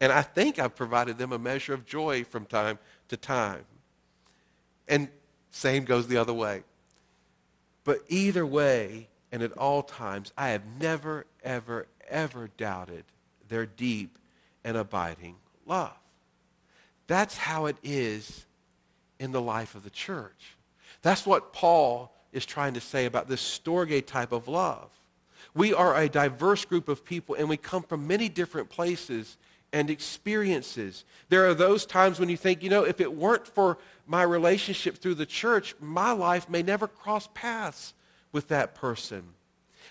And 0.00 0.12
I 0.12 0.22
think 0.22 0.60
I've 0.60 0.76
provided 0.76 1.18
them 1.18 1.32
a 1.32 1.40
measure 1.40 1.74
of 1.74 1.84
joy 1.84 2.22
from 2.22 2.46
time 2.46 2.78
to 3.08 3.16
time. 3.16 3.64
And 4.86 5.08
same 5.50 5.84
goes 5.84 6.06
the 6.06 6.18
other 6.18 6.34
way. 6.34 6.62
But 7.86 8.02
either 8.08 8.44
way, 8.44 9.06
and 9.30 9.42
at 9.42 9.56
all 9.56 9.82
times, 9.84 10.32
I 10.36 10.48
have 10.48 10.62
never, 10.80 11.24
ever, 11.44 11.86
ever 12.08 12.50
doubted 12.58 13.04
their 13.48 13.64
deep 13.64 14.18
and 14.64 14.76
abiding 14.76 15.36
love. 15.64 15.96
That's 17.06 17.38
how 17.38 17.66
it 17.66 17.76
is 17.84 18.44
in 19.20 19.30
the 19.30 19.40
life 19.40 19.76
of 19.76 19.84
the 19.84 19.90
church. 19.90 20.56
That's 21.02 21.24
what 21.24 21.52
Paul 21.52 22.12
is 22.32 22.44
trying 22.44 22.74
to 22.74 22.80
say 22.80 23.06
about 23.06 23.28
this 23.28 23.40
storge 23.40 24.04
type 24.04 24.32
of 24.32 24.48
love. 24.48 24.90
We 25.54 25.72
are 25.72 25.96
a 25.96 26.08
diverse 26.08 26.64
group 26.64 26.88
of 26.88 27.04
people, 27.04 27.36
and 27.36 27.48
we 27.48 27.56
come 27.56 27.84
from 27.84 28.08
many 28.08 28.28
different 28.28 28.68
places 28.68 29.36
and 29.76 29.90
experiences. 29.90 31.04
There 31.28 31.46
are 31.46 31.52
those 31.52 31.84
times 31.84 32.18
when 32.18 32.30
you 32.30 32.38
think, 32.38 32.62
you 32.62 32.70
know, 32.70 32.84
if 32.84 32.98
it 32.98 33.14
weren't 33.14 33.46
for 33.46 33.76
my 34.06 34.22
relationship 34.22 34.96
through 34.96 35.16
the 35.16 35.26
church, 35.26 35.74
my 35.78 36.12
life 36.12 36.48
may 36.48 36.62
never 36.62 36.88
cross 36.88 37.28
paths 37.34 37.92
with 38.32 38.48
that 38.48 38.74
person. 38.74 39.22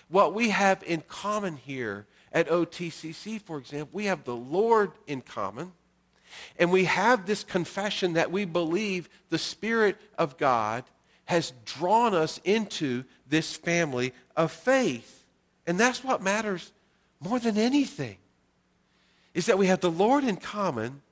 What 0.08 0.34
we 0.34 0.48
have 0.48 0.82
in 0.82 1.02
common 1.02 1.56
here 1.56 2.04
at 2.32 2.48
OTCC, 2.48 3.40
for 3.40 3.58
example, 3.58 3.90
we 3.92 4.06
have 4.06 4.24
the 4.24 4.34
Lord 4.34 4.90
in 5.06 5.20
common. 5.20 5.70
And 6.58 6.72
we 6.72 6.86
have 6.86 7.24
this 7.24 7.44
confession 7.44 8.14
that 8.14 8.32
we 8.32 8.44
believe 8.44 9.08
the 9.28 9.38
Spirit 9.38 9.98
of 10.18 10.36
God 10.36 10.82
has 11.26 11.52
drawn 11.64 12.12
us 12.12 12.40
into 12.42 13.04
this 13.28 13.54
family 13.54 14.12
of 14.36 14.50
faith. 14.50 15.24
And 15.64 15.78
that's 15.78 16.02
what 16.02 16.24
matters 16.24 16.72
more 17.20 17.38
than 17.38 17.56
anything 17.56 18.16
is 19.36 19.46
that 19.46 19.58
we 19.58 19.66
have 19.66 19.80
the 19.80 19.90
Lord 19.90 20.24
in 20.24 20.36
common 20.36 21.02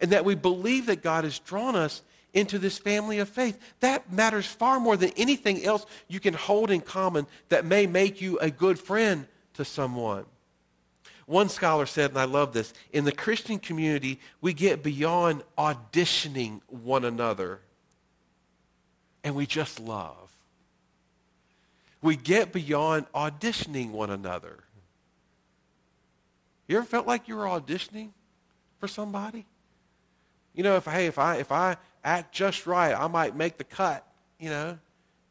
and 0.00 0.12
that 0.12 0.24
we 0.24 0.36
believe 0.36 0.86
that 0.86 1.02
God 1.02 1.24
has 1.24 1.40
drawn 1.40 1.74
us 1.74 2.02
into 2.32 2.56
this 2.60 2.78
family 2.78 3.18
of 3.18 3.28
faith. 3.28 3.58
That 3.80 4.10
matters 4.10 4.46
far 4.46 4.78
more 4.78 4.96
than 4.96 5.10
anything 5.16 5.64
else 5.64 5.84
you 6.06 6.20
can 6.20 6.32
hold 6.32 6.70
in 6.70 6.80
common 6.80 7.26
that 7.48 7.64
may 7.66 7.88
make 7.88 8.20
you 8.20 8.38
a 8.38 8.50
good 8.52 8.78
friend 8.78 9.26
to 9.54 9.64
someone. 9.64 10.24
One 11.26 11.48
scholar 11.48 11.86
said, 11.86 12.10
and 12.10 12.20
I 12.20 12.24
love 12.24 12.52
this, 12.52 12.72
in 12.92 13.04
the 13.04 13.10
Christian 13.10 13.58
community, 13.58 14.20
we 14.40 14.52
get 14.52 14.84
beyond 14.84 15.42
auditioning 15.58 16.60
one 16.68 17.04
another 17.04 17.58
and 19.24 19.34
we 19.34 19.44
just 19.44 19.80
love. 19.80 20.30
We 22.00 22.14
get 22.14 22.52
beyond 22.52 23.06
auditioning 23.12 23.90
one 23.90 24.10
another. 24.10 24.61
You 26.72 26.78
ever 26.78 26.86
felt 26.86 27.06
like 27.06 27.28
you 27.28 27.36
were 27.36 27.44
auditioning 27.44 28.12
for 28.78 28.88
somebody? 28.88 29.44
You 30.54 30.62
know, 30.62 30.76
if 30.76 30.86
hey, 30.86 31.04
if 31.04 31.18
I 31.18 31.36
if 31.36 31.52
I 31.52 31.76
act 32.02 32.34
just 32.34 32.66
right, 32.66 32.94
I 32.98 33.08
might 33.08 33.36
make 33.36 33.58
the 33.58 33.64
cut, 33.64 34.06
you 34.38 34.48
know, 34.48 34.78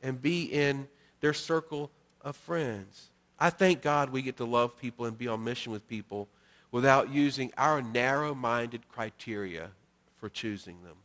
and 0.04 0.22
be 0.22 0.44
in 0.44 0.88
their 1.20 1.34
circle 1.34 1.90
of 2.22 2.36
friends. 2.36 3.10
I 3.40 3.50
thank 3.50 3.82
God 3.82 4.12
we 4.12 4.22
get 4.22 4.38
to 4.38 4.46
love 4.46 4.78
people 4.78 5.06
and 5.06 5.18
be 5.18 5.28
on 5.28 5.44
mission 5.44 5.72
with 5.72 5.88
people 5.88 6.28
without 6.70 7.10
using 7.10 7.52
our 7.58 7.82
narrow-minded 7.82 8.88
criteria 8.88 9.72
for 10.18 10.30
choosing 10.30 10.84
them. 10.84 10.98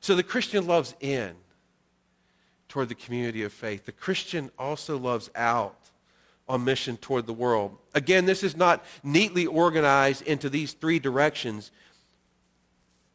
So 0.00 0.14
the 0.14 0.22
Christian 0.22 0.66
loves 0.66 0.94
in 1.00 1.32
toward 2.68 2.90
the 2.90 2.94
community 2.94 3.44
of 3.44 3.52
faith. 3.54 3.86
The 3.86 3.92
Christian 3.92 4.50
also 4.58 4.98
loves 4.98 5.30
out 5.34 5.88
on 6.48 6.64
mission 6.64 6.96
toward 6.96 7.26
the 7.26 7.32
world. 7.32 7.76
Again, 7.94 8.26
this 8.26 8.42
is 8.42 8.56
not 8.56 8.84
neatly 9.02 9.46
organized 9.46 10.22
into 10.22 10.48
these 10.48 10.72
three 10.72 10.98
directions. 10.98 11.70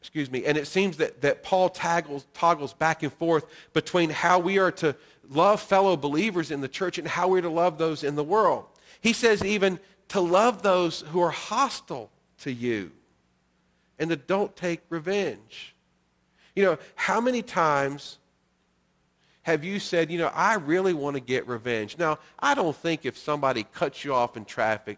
Excuse 0.02 0.32
me. 0.32 0.46
And 0.46 0.58
it 0.58 0.68
seems 0.68 0.98
that, 0.98 1.22
that 1.22 1.44
Paul 1.44 1.70
taggles, 1.70 2.26
toggles 2.34 2.74
back 2.74 3.04
and 3.04 3.12
forth 3.12 3.46
between 3.74 4.10
how 4.10 4.40
we 4.40 4.58
are 4.58 4.72
to 4.74 4.96
love 5.30 5.62
fellow 5.62 5.98
believers 5.98 6.52
in 6.52 6.62
the 6.62 6.68
church 6.68 6.98
and 6.98 7.08
how 7.08 7.28
we're 7.28 7.42
to 7.42 7.50
love 7.50 7.78
those 7.78 8.04
in 8.04 8.16
the 8.16 8.24
world. 8.24 8.66
He 9.02 9.14
says 9.14 9.44
even 9.44 9.80
to 10.10 10.22
love 10.22 10.62
those 10.62 11.02
who 11.02 11.20
are 11.20 11.32
hostile 11.32 12.10
to 12.40 12.52
you 12.52 12.92
and 14.00 14.10
to 14.10 14.16
don't 14.16 14.56
take 14.56 14.82
revenge. 14.90 15.76
You 16.56 16.64
know, 16.64 16.78
how 16.96 17.20
many 17.20 17.42
times 17.42 18.18
have 19.48 19.64
you 19.64 19.80
said, 19.80 20.12
you 20.12 20.18
know, 20.18 20.30
I 20.36 20.56
really 20.56 20.94
want 20.94 21.14
to 21.14 21.22
get 21.22 21.48
revenge? 21.48 21.98
Now, 21.98 22.20
I 22.38 22.54
don't 22.54 22.76
think 22.76 23.06
if 23.06 23.18
somebody 23.18 23.64
cuts 23.64 24.04
you 24.04 24.14
off 24.14 24.36
in 24.36 24.44
traffic, 24.44 24.98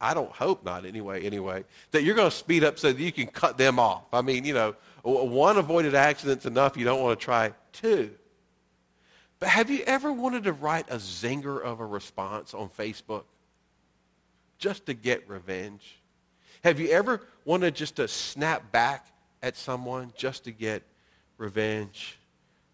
I 0.00 0.14
don't 0.14 0.32
hope 0.32 0.64
not 0.64 0.86
anyway, 0.86 1.26
anyway, 1.26 1.64
that 1.90 2.02
you're 2.02 2.14
going 2.14 2.30
to 2.30 2.34
speed 2.34 2.64
up 2.64 2.78
so 2.78 2.94
that 2.94 2.98
you 2.98 3.12
can 3.12 3.26
cut 3.26 3.58
them 3.58 3.78
off. 3.78 4.04
I 4.10 4.22
mean, 4.22 4.46
you 4.46 4.54
know, 4.54 4.74
one 5.02 5.58
avoided 5.58 5.94
accident's 5.94 6.46
enough. 6.46 6.78
You 6.78 6.86
don't 6.86 7.02
want 7.02 7.20
to 7.20 7.22
try 7.22 7.52
two. 7.72 8.10
But 9.38 9.50
have 9.50 9.68
you 9.68 9.82
ever 9.86 10.10
wanted 10.10 10.44
to 10.44 10.54
write 10.54 10.88
a 10.88 10.96
zinger 10.96 11.60
of 11.60 11.80
a 11.80 11.86
response 11.86 12.54
on 12.54 12.70
Facebook 12.70 13.24
just 14.56 14.86
to 14.86 14.94
get 14.94 15.28
revenge? 15.28 16.00
Have 16.64 16.80
you 16.80 16.88
ever 16.88 17.20
wanted 17.44 17.74
just 17.74 17.96
to 17.96 18.08
snap 18.08 18.72
back 18.72 19.08
at 19.42 19.58
someone 19.58 20.14
just 20.16 20.44
to 20.44 20.52
get 20.52 20.84
revenge? 21.36 22.16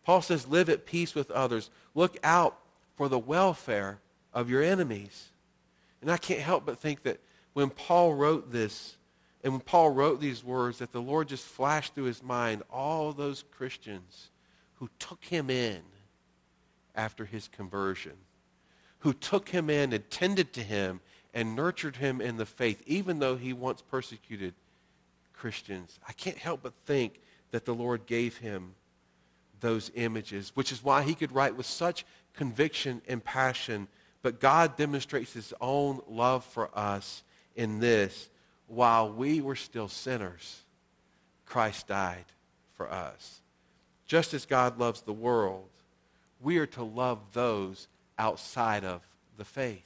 Paul 0.06 0.22
says, 0.22 0.46
live 0.46 0.68
at 0.68 0.86
peace 0.86 1.16
with 1.16 1.32
others. 1.32 1.68
Look 1.96 2.16
out 2.22 2.56
for 2.94 3.08
the 3.08 3.18
welfare 3.18 3.98
of 4.32 4.48
your 4.48 4.62
enemies. 4.62 5.30
And 6.00 6.12
I 6.12 6.16
can't 6.16 6.38
help 6.38 6.64
but 6.64 6.78
think 6.78 7.02
that 7.02 7.18
when 7.54 7.70
Paul 7.70 8.14
wrote 8.14 8.52
this, 8.52 8.94
and 9.42 9.54
when 9.54 9.62
Paul 9.62 9.90
wrote 9.90 10.20
these 10.20 10.44
words, 10.44 10.78
that 10.78 10.92
the 10.92 11.02
Lord 11.02 11.26
just 11.26 11.44
flashed 11.44 11.96
through 11.96 12.04
his 12.04 12.22
mind 12.22 12.62
all 12.70 13.12
those 13.12 13.42
Christians 13.50 14.30
who 14.74 14.88
took 15.00 15.24
him 15.24 15.50
in 15.50 15.80
after 16.94 17.24
his 17.24 17.48
conversion, 17.48 18.12
who 19.00 19.12
took 19.12 19.48
him 19.48 19.68
in 19.68 19.92
and 19.92 20.08
tended 20.08 20.52
to 20.52 20.62
him 20.62 21.00
and 21.34 21.56
nurtured 21.56 21.96
him 21.96 22.20
in 22.20 22.36
the 22.36 22.46
faith, 22.46 22.80
even 22.86 23.18
though 23.18 23.34
he 23.34 23.52
once 23.52 23.82
persecuted 23.82 24.54
Christians. 25.32 25.98
I 26.08 26.12
can't 26.12 26.38
help 26.38 26.62
but 26.62 26.74
think 26.84 27.20
that 27.50 27.64
the 27.64 27.74
Lord 27.74 28.06
gave 28.06 28.36
him 28.36 28.76
those 29.60 29.90
images, 29.94 30.52
which 30.54 30.72
is 30.72 30.84
why 30.84 31.02
he 31.02 31.14
could 31.14 31.32
write 31.32 31.56
with 31.56 31.66
such 31.66 32.04
conviction 32.34 33.02
and 33.08 33.24
passion. 33.24 33.88
But 34.22 34.40
God 34.40 34.76
demonstrates 34.76 35.32
his 35.32 35.54
own 35.60 36.00
love 36.08 36.44
for 36.44 36.70
us 36.76 37.22
in 37.54 37.80
this. 37.80 38.28
While 38.68 39.12
we 39.12 39.40
were 39.40 39.56
still 39.56 39.88
sinners, 39.88 40.62
Christ 41.44 41.86
died 41.86 42.24
for 42.74 42.90
us. 42.90 43.40
Just 44.06 44.34
as 44.34 44.46
God 44.46 44.78
loves 44.78 45.02
the 45.02 45.12
world, 45.12 45.68
we 46.40 46.58
are 46.58 46.66
to 46.66 46.82
love 46.82 47.18
those 47.32 47.88
outside 48.18 48.84
of 48.84 49.02
the 49.36 49.44
faith. 49.44 49.82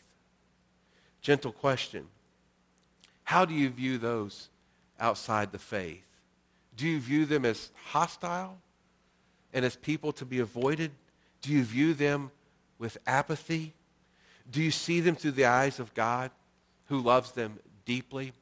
Gentle 1.20 1.52
question. 1.52 2.06
How 3.24 3.44
do 3.44 3.54
you 3.54 3.68
view 3.68 3.98
those 3.98 4.48
outside 4.98 5.52
the 5.52 5.58
faith? 5.58 6.04
Do 6.76 6.88
you 6.88 6.98
view 6.98 7.26
them 7.26 7.44
as 7.44 7.70
hostile? 7.86 8.58
And 9.52 9.64
as 9.64 9.76
people 9.76 10.12
to 10.12 10.25
be 10.25 10.38
avoided? 10.38 10.90
Do 11.42 11.52
you 11.52 11.64
view 11.64 11.95
them 11.95 12.30
with 12.78 12.99
apathy? 13.07 13.75
Do 14.50 14.62
you 14.62 14.71
see 14.71 15.00
them 15.00 15.16
through 15.16 15.33
the 15.33 15.47
eyes 15.47 15.78
of 15.78 15.95
God 15.95 16.30
who 16.87 17.00
loves 17.00 17.33
them 17.33 17.59
deeply? 17.85 18.33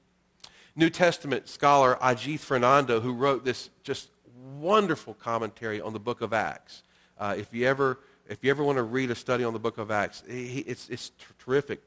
New 0.74 0.90
Testament 0.90 1.48
scholar 1.48 1.96
Ajith 2.00 2.40
Fernando, 2.40 3.00
who 3.00 3.12
wrote 3.12 3.44
this 3.44 3.70
just 3.82 4.10
wonderful 4.58 5.14
commentary 5.14 5.80
on 5.80 5.92
the 5.92 5.98
book 5.98 6.20
of 6.20 6.32
Acts. 6.32 6.82
Uh, 7.18 7.34
if, 7.36 7.52
you 7.52 7.66
ever, 7.66 7.98
if 8.28 8.38
you 8.42 8.50
ever 8.50 8.62
want 8.62 8.76
to 8.76 8.84
read 8.84 9.10
a 9.10 9.14
study 9.14 9.44
on 9.44 9.52
the 9.52 9.58
book 9.58 9.78
of 9.78 9.90
Acts, 9.90 10.22
it's, 10.28 10.88
it's 10.88 11.10
terrific. 11.38 11.82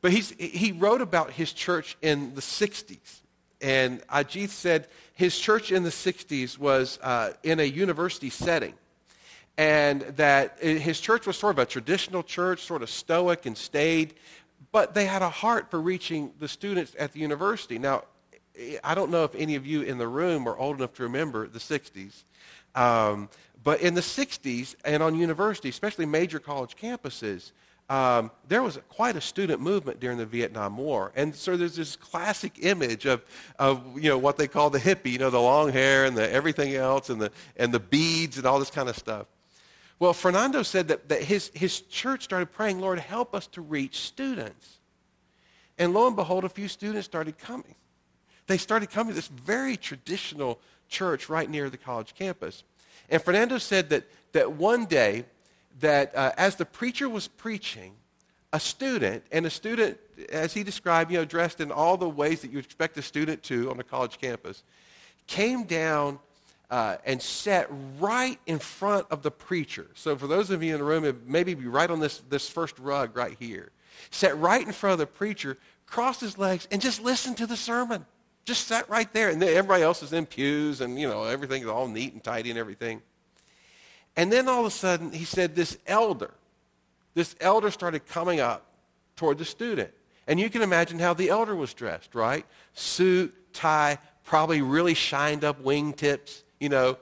But 0.00 0.10
he's, 0.10 0.30
he 0.30 0.72
wrote 0.72 1.00
about 1.00 1.30
his 1.30 1.52
church 1.52 1.96
in 2.02 2.34
the 2.34 2.40
60s. 2.40 3.21
And 3.62 4.06
Ajith 4.08 4.50
said 4.50 4.88
his 5.14 5.38
church 5.38 5.70
in 5.70 5.84
the 5.84 5.90
60s 5.90 6.58
was 6.58 6.98
uh, 7.02 7.32
in 7.42 7.60
a 7.60 7.64
university 7.64 8.28
setting. 8.28 8.74
And 9.56 10.02
that 10.16 10.58
his 10.60 10.98
church 10.98 11.26
was 11.26 11.36
sort 11.36 11.54
of 11.54 11.58
a 11.60 11.66
traditional 11.66 12.22
church, 12.22 12.64
sort 12.64 12.82
of 12.82 12.90
stoic 12.90 13.46
and 13.46 13.56
staid, 13.56 14.14
but 14.72 14.94
they 14.94 15.04
had 15.04 15.22
a 15.22 15.28
heart 15.28 15.70
for 15.70 15.80
reaching 15.80 16.32
the 16.40 16.48
students 16.48 16.96
at 16.98 17.12
the 17.12 17.20
university. 17.20 17.78
Now, 17.78 18.04
I 18.82 18.94
don't 18.94 19.10
know 19.10 19.24
if 19.24 19.34
any 19.34 19.54
of 19.54 19.66
you 19.66 19.82
in 19.82 19.98
the 19.98 20.08
room 20.08 20.48
are 20.48 20.56
old 20.56 20.78
enough 20.78 20.94
to 20.94 21.02
remember 21.02 21.46
the 21.46 21.58
60s. 21.58 22.24
Um, 22.74 23.28
but 23.62 23.80
in 23.80 23.94
the 23.94 24.00
60s 24.00 24.74
and 24.84 25.02
on 25.02 25.14
universities, 25.14 25.74
especially 25.74 26.06
major 26.06 26.38
college 26.38 26.76
campuses, 26.76 27.52
um, 27.92 28.30
there 28.48 28.62
was 28.62 28.78
quite 28.88 29.16
a 29.16 29.20
student 29.20 29.60
movement 29.60 30.00
during 30.00 30.16
the 30.16 30.24
Vietnam 30.24 30.78
War. 30.78 31.12
And 31.14 31.34
so 31.34 31.58
there's 31.58 31.76
this 31.76 31.94
classic 31.94 32.64
image 32.64 33.04
of, 33.04 33.22
of 33.58 33.82
you 34.02 34.08
know, 34.08 34.16
what 34.16 34.38
they 34.38 34.48
call 34.48 34.70
the 34.70 34.78
hippie, 34.78 35.12
you 35.12 35.18
know, 35.18 35.28
the 35.28 35.38
long 35.38 35.70
hair 35.70 36.06
and 36.06 36.16
the 36.16 36.32
everything 36.32 36.74
else 36.74 37.10
and 37.10 37.20
the, 37.20 37.30
and 37.58 37.70
the 37.70 37.78
beads 37.78 38.38
and 38.38 38.46
all 38.46 38.58
this 38.58 38.70
kind 38.70 38.88
of 38.88 38.96
stuff. 38.96 39.26
Well, 39.98 40.14
Fernando 40.14 40.62
said 40.62 40.88
that, 40.88 41.10
that 41.10 41.22
his, 41.22 41.50
his 41.52 41.82
church 41.82 42.24
started 42.24 42.50
praying, 42.50 42.80
Lord, 42.80 42.98
help 42.98 43.34
us 43.34 43.46
to 43.48 43.60
reach 43.60 44.00
students. 44.00 44.78
And 45.76 45.92
lo 45.92 46.06
and 46.06 46.16
behold, 46.16 46.44
a 46.44 46.48
few 46.48 46.68
students 46.68 47.04
started 47.04 47.36
coming. 47.36 47.74
They 48.46 48.56
started 48.56 48.88
coming 48.88 49.10
to 49.10 49.14
this 49.14 49.28
very 49.28 49.76
traditional 49.76 50.60
church 50.88 51.28
right 51.28 51.48
near 51.48 51.68
the 51.68 51.76
college 51.76 52.14
campus. 52.14 52.64
And 53.10 53.20
Fernando 53.20 53.58
said 53.58 53.90
that, 53.90 54.04
that 54.32 54.52
one 54.52 54.86
day, 54.86 55.26
that 55.80 56.14
uh, 56.16 56.32
as 56.36 56.56
the 56.56 56.64
preacher 56.64 57.08
was 57.08 57.28
preaching, 57.28 57.94
a 58.52 58.60
student, 58.60 59.24
and 59.32 59.46
a 59.46 59.50
student, 59.50 59.98
as 60.30 60.52
he 60.52 60.62
described, 60.62 61.10
you 61.10 61.18
know, 61.18 61.24
dressed 61.24 61.60
in 61.60 61.72
all 61.72 61.96
the 61.96 62.08
ways 62.08 62.42
that 62.42 62.50
you 62.50 62.58
expect 62.58 62.96
a 62.98 63.02
student 63.02 63.42
to 63.44 63.70
on 63.70 63.80
a 63.80 63.82
college 63.84 64.20
campus, 64.20 64.62
came 65.26 65.64
down 65.64 66.18
uh, 66.70 66.96
and 67.04 67.20
sat 67.20 67.66
right 67.98 68.38
in 68.46 68.58
front 68.58 69.06
of 69.10 69.22
the 69.22 69.30
preacher. 69.30 69.86
So 69.94 70.16
for 70.16 70.26
those 70.26 70.50
of 70.50 70.62
you 70.62 70.72
in 70.72 70.78
the 70.78 70.84
room, 70.84 71.04
it 71.04 71.26
maybe 71.26 71.54
be 71.54 71.66
right 71.66 71.90
on 71.90 72.00
this, 72.00 72.22
this 72.28 72.48
first 72.48 72.78
rug 72.78 73.16
right 73.16 73.36
here. 73.38 73.70
Sat 74.10 74.36
right 74.38 74.66
in 74.66 74.72
front 74.72 74.94
of 74.94 74.98
the 74.98 75.06
preacher, 75.06 75.58
crossed 75.86 76.20
his 76.20 76.38
legs, 76.38 76.66
and 76.70 76.80
just 76.80 77.02
listened 77.02 77.36
to 77.38 77.46
the 77.46 77.56
sermon. 77.56 78.06
Just 78.44 78.66
sat 78.66 78.88
right 78.88 79.10
there. 79.12 79.28
And 79.28 79.42
everybody 79.42 79.82
else 79.82 80.02
is 80.02 80.12
in 80.12 80.26
pews, 80.26 80.80
and, 80.80 80.98
you 80.98 81.08
know, 81.08 81.24
everything's 81.24 81.66
all 81.66 81.88
neat 81.88 82.12
and 82.12 82.24
tidy 82.24 82.50
and 82.50 82.58
everything. 82.58 83.02
And 84.16 84.30
then 84.30 84.48
all 84.48 84.60
of 84.60 84.66
a 84.66 84.70
sudden, 84.70 85.12
he 85.12 85.24
said 85.24 85.54
this 85.54 85.78
elder, 85.86 86.32
this 87.14 87.34
elder 87.40 87.70
started 87.70 88.06
coming 88.06 88.40
up 88.40 88.66
toward 89.16 89.38
the 89.38 89.44
student. 89.44 89.90
And 90.26 90.38
you 90.38 90.50
can 90.50 90.62
imagine 90.62 90.98
how 90.98 91.14
the 91.14 91.30
elder 91.30 91.56
was 91.56 91.74
dressed, 91.74 92.14
right? 92.14 92.46
Suit, 92.74 93.34
tie, 93.52 93.98
probably 94.24 94.62
really 94.62 94.94
shined 94.94 95.44
up 95.44 95.62
wingtips, 95.62 96.42
you 96.60 96.68
know. 96.68 96.96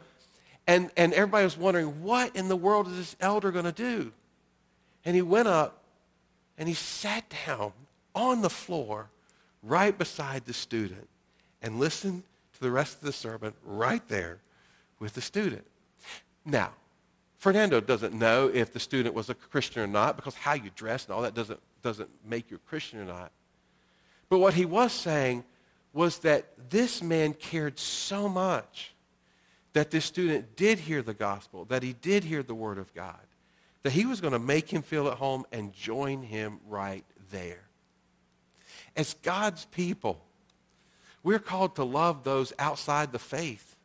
And, 0.66 0.90
and 0.96 1.12
everybody 1.12 1.44
was 1.44 1.58
wondering, 1.58 2.02
what 2.02 2.34
in 2.34 2.48
the 2.48 2.56
world 2.56 2.88
is 2.88 2.96
this 2.96 3.16
elder 3.20 3.50
going 3.50 3.66
to 3.66 3.72
do? 3.72 4.12
And 5.04 5.14
he 5.14 5.22
went 5.22 5.48
up 5.48 5.82
and 6.56 6.68
he 6.68 6.74
sat 6.74 7.24
down 7.46 7.72
on 8.14 8.42
the 8.42 8.50
floor 8.50 9.10
right 9.62 9.96
beside 9.96 10.46
the 10.46 10.52
student 10.52 11.08
and 11.62 11.78
listened 11.78 12.22
to 12.54 12.60
the 12.60 12.70
rest 12.70 12.98
of 12.98 13.02
the 13.02 13.12
sermon 13.12 13.52
right 13.64 14.06
there 14.08 14.38
with 14.98 15.14
the 15.14 15.20
student. 15.20 15.66
Now, 16.44 16.72
Fernando 17.40 17.80
doesn't 17.80 18.12
know 18.12 18.50
if 18.52 18.70
the 18.70 18.78
student 18.78 19.14
was 19.14 19.30
a 19.30 19.34
Christian 19.34 19.80
or 19.80 19.86
not 19.86 20.14
because 20.14 20.34
how 20.34 20.52
you 20.52 20.70
dress 20.76 21.06
and 21.06 21.14
all 21.14 21.22
that 21.22 21.32
doesn't, 21.32 21.58
doesn't 21.82 22.10
make 22.22 22.50
you 22.50 22.58
a 22.58 22.68
Christian 22.68 23.00
or 23.00 23.06
not. 23.06 23.32
But 24.28 24.40
what 24.40 24.52
he 24.52 24.66
was 24.66 24.92
saying 24.92 25.44
was 25.94 26.18
that 26.18 26.52
this 26.68 27.02
man 27.02 27.32
cared 27.32 27.78
so 27.78 28.28
much 28.28 28.92
that 29.72 29.90
this 29.90 30.04
student 30.04 30.54
did 30.54 30.80
hear 30.80 31.00
the 31.00 31.14
gospel, 31.14 31.64
that 31.64 31.82
he 31.82 31.94
did 31.94 32.24
hear 32.24 32.42
the 32.42 32.54
word 32.54 32.76
of 32.76 32.92
God, 32.92 33.26
that 33.84 33.92
he 33.92 34.04
was 34.04 34.20
going 34.20 34.34
to 34.34 34.38
make 34.38 34.68
him 34.68 34.82
feel 34.82 35.08
at 35.08 35.14
home 35.16 35.46
and 35.50 35.72
join 35.72 36.22
him 36.22 36.60
right 36.68 37.06
there. 37.30 37.62
As 38.94 39.14
God's 39.22 39.64
people, 39.64 40.22
we're 41.22 41.38
called 41.38 41.76
to 41.76 41.84
love 41.84 42.22
those 42.22 42.52
outside 42.58 43.12
the 43.12 43.18
faith, 43.18 43.76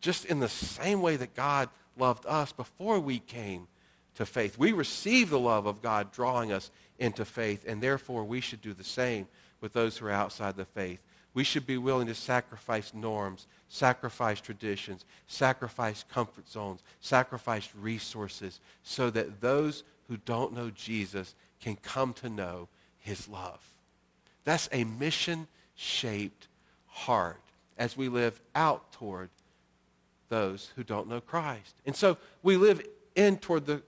just 0.00 0.24
in 0.24 0.40
the 0.40 0.48
same 0.48 1.00
way 1.02 1.14
that 1.14 1.36
God 1.36 1.68
loved 1.96 2.26
us 2.26 2.52
before 2.52 2.98
we 3.00 3.18
came 3.18 3.68
to 4.16 4.26
faith. 4.26 4.58
We 4.58 4.72
receive 4.72 5.30
the 5.30 5.38
love 5.38 5.66
of 5.66 5.82
God 5.82 6.12
drawing 6.12 6.52
us 6.52 6.70
into 6.98 7.24
faith, 7.24 7.64
and 7.66 7.82
therefore 7.82 8.24
we 8.24 8.40
should 8.40 8.60
do 8.60 8.74
the 8.74 8.84
same 8.84 9.26
with 9.60 9.72
those 9.72 9.96
who 9.96 10.06
are 10.06 10.10
outside 10.10 10.56
the 10.56 10.64
faith. 10.64 11.00
We 11.32 11.44
should 11.44 11.66
be 11.66 11.78
willing 11.78 12.08
to 12.08 12.14
sacrifice 12.14 12.92
norms, 12.92 13.46
sacrifice 13.68 14.40
traditions, 14.40 15.04
sacrifice 15.26 16.04
comfort 16.12 16.48
zones, 16.48 16.82
sacrifice 17.00 17.68
resources 17.78 18.60
so 18.82 19.10
that 19.10 19.40
those 19.40 19.84
who 20.08 20.16
don't 20.16 20.52
know 20.52 20.70
Jesus 20.70 21.34
can 21.60 21.76
come 21.76 22.12
to 22.14 22.28
know 22.28 22.68
his 22.98 23.28
love. 23.28 23.60
That's 24.44 24.68
a 24.72 24.84
mission-shaped 24.84 26.48
heart 26.88 27.40
as 27.78 27.96
we 27.96 28.08
live 28.08 28.40
out 28.54 28.90
toward 28.92 29.30
those 30.30 30.72
who 30.76 30.82
don't 30.82 31.08
know 31.08 31.20
Christ. 31.20 31.74
And 31.84 31.94
so 31.94 32.16
we 32.42 32.56
live 32.56 32.80
in 33.14 33.36
toward 33.36 33.66
the 33.66 33.82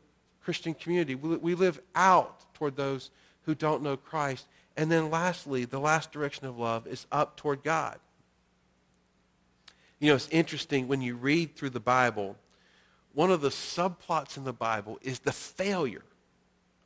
Christian 0.44 0.74
community. 0.74 1.14
We 1.14 1.55
live 1.55 1.81
out 1.94 2.52
toward 2.55 2.76
those 2.76 3.11
who 3.46 3.55
don't 3.55 3.83
know 3.83 3.96
Christ. 3.96 4.46
And 4.76 4.90
then 4.90 5.11
lastly, 5.11 5.64
the 5.64 5.81
last 5.81 6.12
direction 6.12 6.46
of 6.46 6.59
love 6.59 6.87
is 6.87 7.07
up 7.11 7.37
toward 7.37 7.62
God. 7.62 7.98
You 9.98 10.09
know, 10.09 10.16
it's 10.16 10.28
interesting 10.31 10.88
when 10.88 11.00
you 11.00 11.14
read 11.14 11.55
through 11.55 11.70
the 11.70 11.81
Bible, 11.81 12.37
one 13.14 13.31
of 13.31 13.40
the 13.40 13.50
subplots 13.50 14.37
in 14.37 14.44
the 14.44 14.52
Bible 14.52 14.98
is 15.00 15.20
the 15.20 15.33
failure 15.33 16.05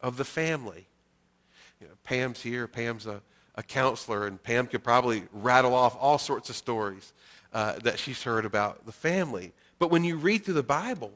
of 0.01 0.19
the 0.19 0.25
family. 0.25 0.87
You 1.81 1.89
know, 1.89 1.95
Pam's 2.05 2.43
here. 2.43 2.67
Pam's 2.67 3.07
a, 3.07 3.23
a 3.55 3.63
counselor, 3.63 4.27
and 4.27 4.43
Pam 4.43 4.67
could 4.67 4.85
probably 4.85 5.25
rattle 5.33 5.75
off 5.75 5.97
all 5.99 6.19
sorts 6.19 6.51
of 6.51 6.57
stories 6.57 7.13
uh, 7.57 7.73
that 7.83 7.99
she's 7.99 8.23
heard 8.23 8.45
about 8.45 8.85
the 8.85 8.93
family. 8.93 9.51
But 9.79 9.91
when 9.91 10.05
you 10.05 10.17
read 10.19 10.45
through 10.45 10.55
the 10.55 10.63
Bible, 10.63 11.11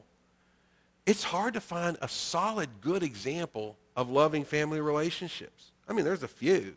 it's 1.05 1.23
hard 1.23 1.53
to 1.53 1.61
find 1.61 1.99
a 2.01 2.07
solid, 2.07 2.67
good 2.81 3.03
example 3.03 3.77
of 3.95 4.09
loving 4.09 4.43
family 4.43 4.81
relationships. 4.81 5.69
I 5.87 5.93
mean, 5.93 6.03
there's 6.03 6.23
a 6.23 6.27
few. 6.27 6.73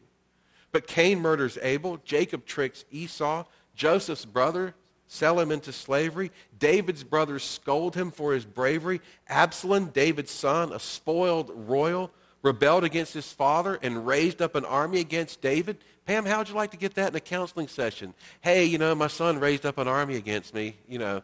But 0.71 0.87
Cain 0.87 1.19
murders 1.19 1.57
Abel. 1.63 1.99
Jacob 2.05 2.45
tricks 2.45 2.85
Esau. 2.91 3.45
Joseph's 3.75 4.27
brother 4.27 4.75
sell 5.07 5.41
him 5.41 5.51
into 5.51 5.73
slavery. 5.73 6.31
David's 6.59 7.03
brothers 7.03 7.43
scold 7.43 7.95
him 7.95 8.11
for 8.11 8.35
his 8.35 8.45
bravery. 8.45 9.01
Absalom, 9.31 9.87
David's 9.87 10.31
son, 10.31 10.75
a 10.75 10.79
spoiled 10.79 11.51
royal, 11.55 12.11
rebelled 12.45 12.85
against 12.85 13.15
his 13.15 13.33
father 13.33 13.79
and 13.83 14.07
raised 14.07 14.41
up 14.43 14.55
an 14.55 14.67
army 14.67 15.01
against 15.01 15.41
David. 15.41 15.79
Pam, 16.05 16.27
how'd 16.27 16.51
you 16.51 16.55
like 16.55 16.71
to 16.73 16.77
get 16.77 16.95
that 16.95 17.09
in 17.09 17.17
a 17.17 17.21
counseling 17.21 17.67
session? 17.67 18.13
Hey, 18.43 18.67
you 18.67 18.77
know, 18.77 18.95
my 18.95 19.07
son 19.07 19.41
raised 19.41 19.65
up 19.65 19.79
an 19.79 19.89
army 19.89 20.17
against 20.17 20.53
me. 20.53 20.77
You 20.87 20.99
know, 20.99 21.23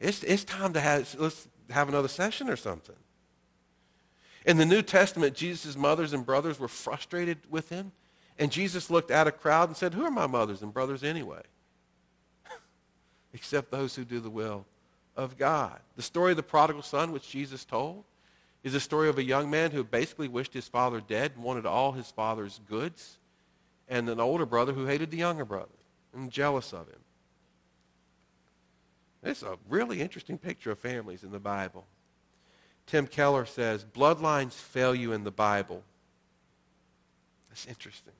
it's, 0.00 0.24
it's 0.24 0.42
time 0.42 0.72
to 0.72 0.80
have, 0.80 1.14
let's 1.18 1.48
have 1.70 1.88
another 1.88 2.08
session 2.08 2.50
or 2.50 2.56
something. 2.56 2.96
In 4.44 4.56
the 4.56 4.66
New 4.66 4.82
Testament, 4.82 5.36
Jesus' 5.36 5.76
mothers 5.76 6.12
and 6.12 6.26
brothers 6.26 6.58
were 6.58 6.68
frustrated 6.68 7.38
with 7.48 7.68
him. 7.68 7.92
And 8.36 8.50
Jesus 8.50 8.90
looked 8.90 9.12
at 9.12 9.28
a 9.28 9.32
crowd 9.32 9.68
and 9.68 9.76
said, 9.76 9.94
Who 9.94 10.04
are 10.04 10.10
my 10.10 10.26
mothers 10.26 10.62
and 10.62 10.74
brothers 10.74 11.04
anyway? 11.04 11.42
Except 13.32 13.70
those 13.70 13.94
who 13.94 14.04
do 14.04 14.18
the 14.18 14.30
will 14.30 14.66
of 15.16 15.38
God. 15.38 15.78
The 15.94 16.02
story 16.02 16.32
of 16.32 16.36
the 16.36 16.42
prodigal 16.42 16.82
son, 16.82 17.12
which 17.12 17.30
Jesus 17.30 17.64
told, 17.64 18.04
is 18.66 18.74
a 18.74 18.80
story 18.80 19.08
of 19.08 19.16
a 19.16 19.22
young 19.22 19.48
man 19.48 19.70
who 19.70 19.84
basically 19.84 20.26
wished 20.26 20.52
his 20.52 20.66
father 20.66 21.00
dead 21.00 21.30
and 21.36 21.44
wanted 21.44 21.64
all 21.64 21.92
his 21.92 22.10
father's 22.10 22.60
goods 22.68 23.16
and 23.88 24.08
an 24.08 24.18
older 24.18 24.44
brother 24.44 24.72
who 24.72 24.86
hated 24.86 25.08
the 25.12 25.16
younger 25.16 25.44
brother 25.44 25.68
and 26.12 26.32
jealous 26.32 26.72
of 26.72 26.88
him. 26.88 26.98
It's 29.22 29.44
a 29.44 29.56
really 29.68 30.00
interesting 30.00 30.36
picture 30.36 30.72
of 30.72 30.80
families 30.80 31.22
in 31.22 31.30
the 31.30 31.38
Bible. 31.38 31.86
Tim 32.86 33.06
Keller 33.06 33.46
says, 33.46 33.84
bloodlines 33.84 34.54
fail 34.54 34.96
you 34.96 35.12
in 35.12 35.22
the 35.22 35.30
Bible. 35.30 35.84
That's 37.48 37.68
interesting. 37.68 38.14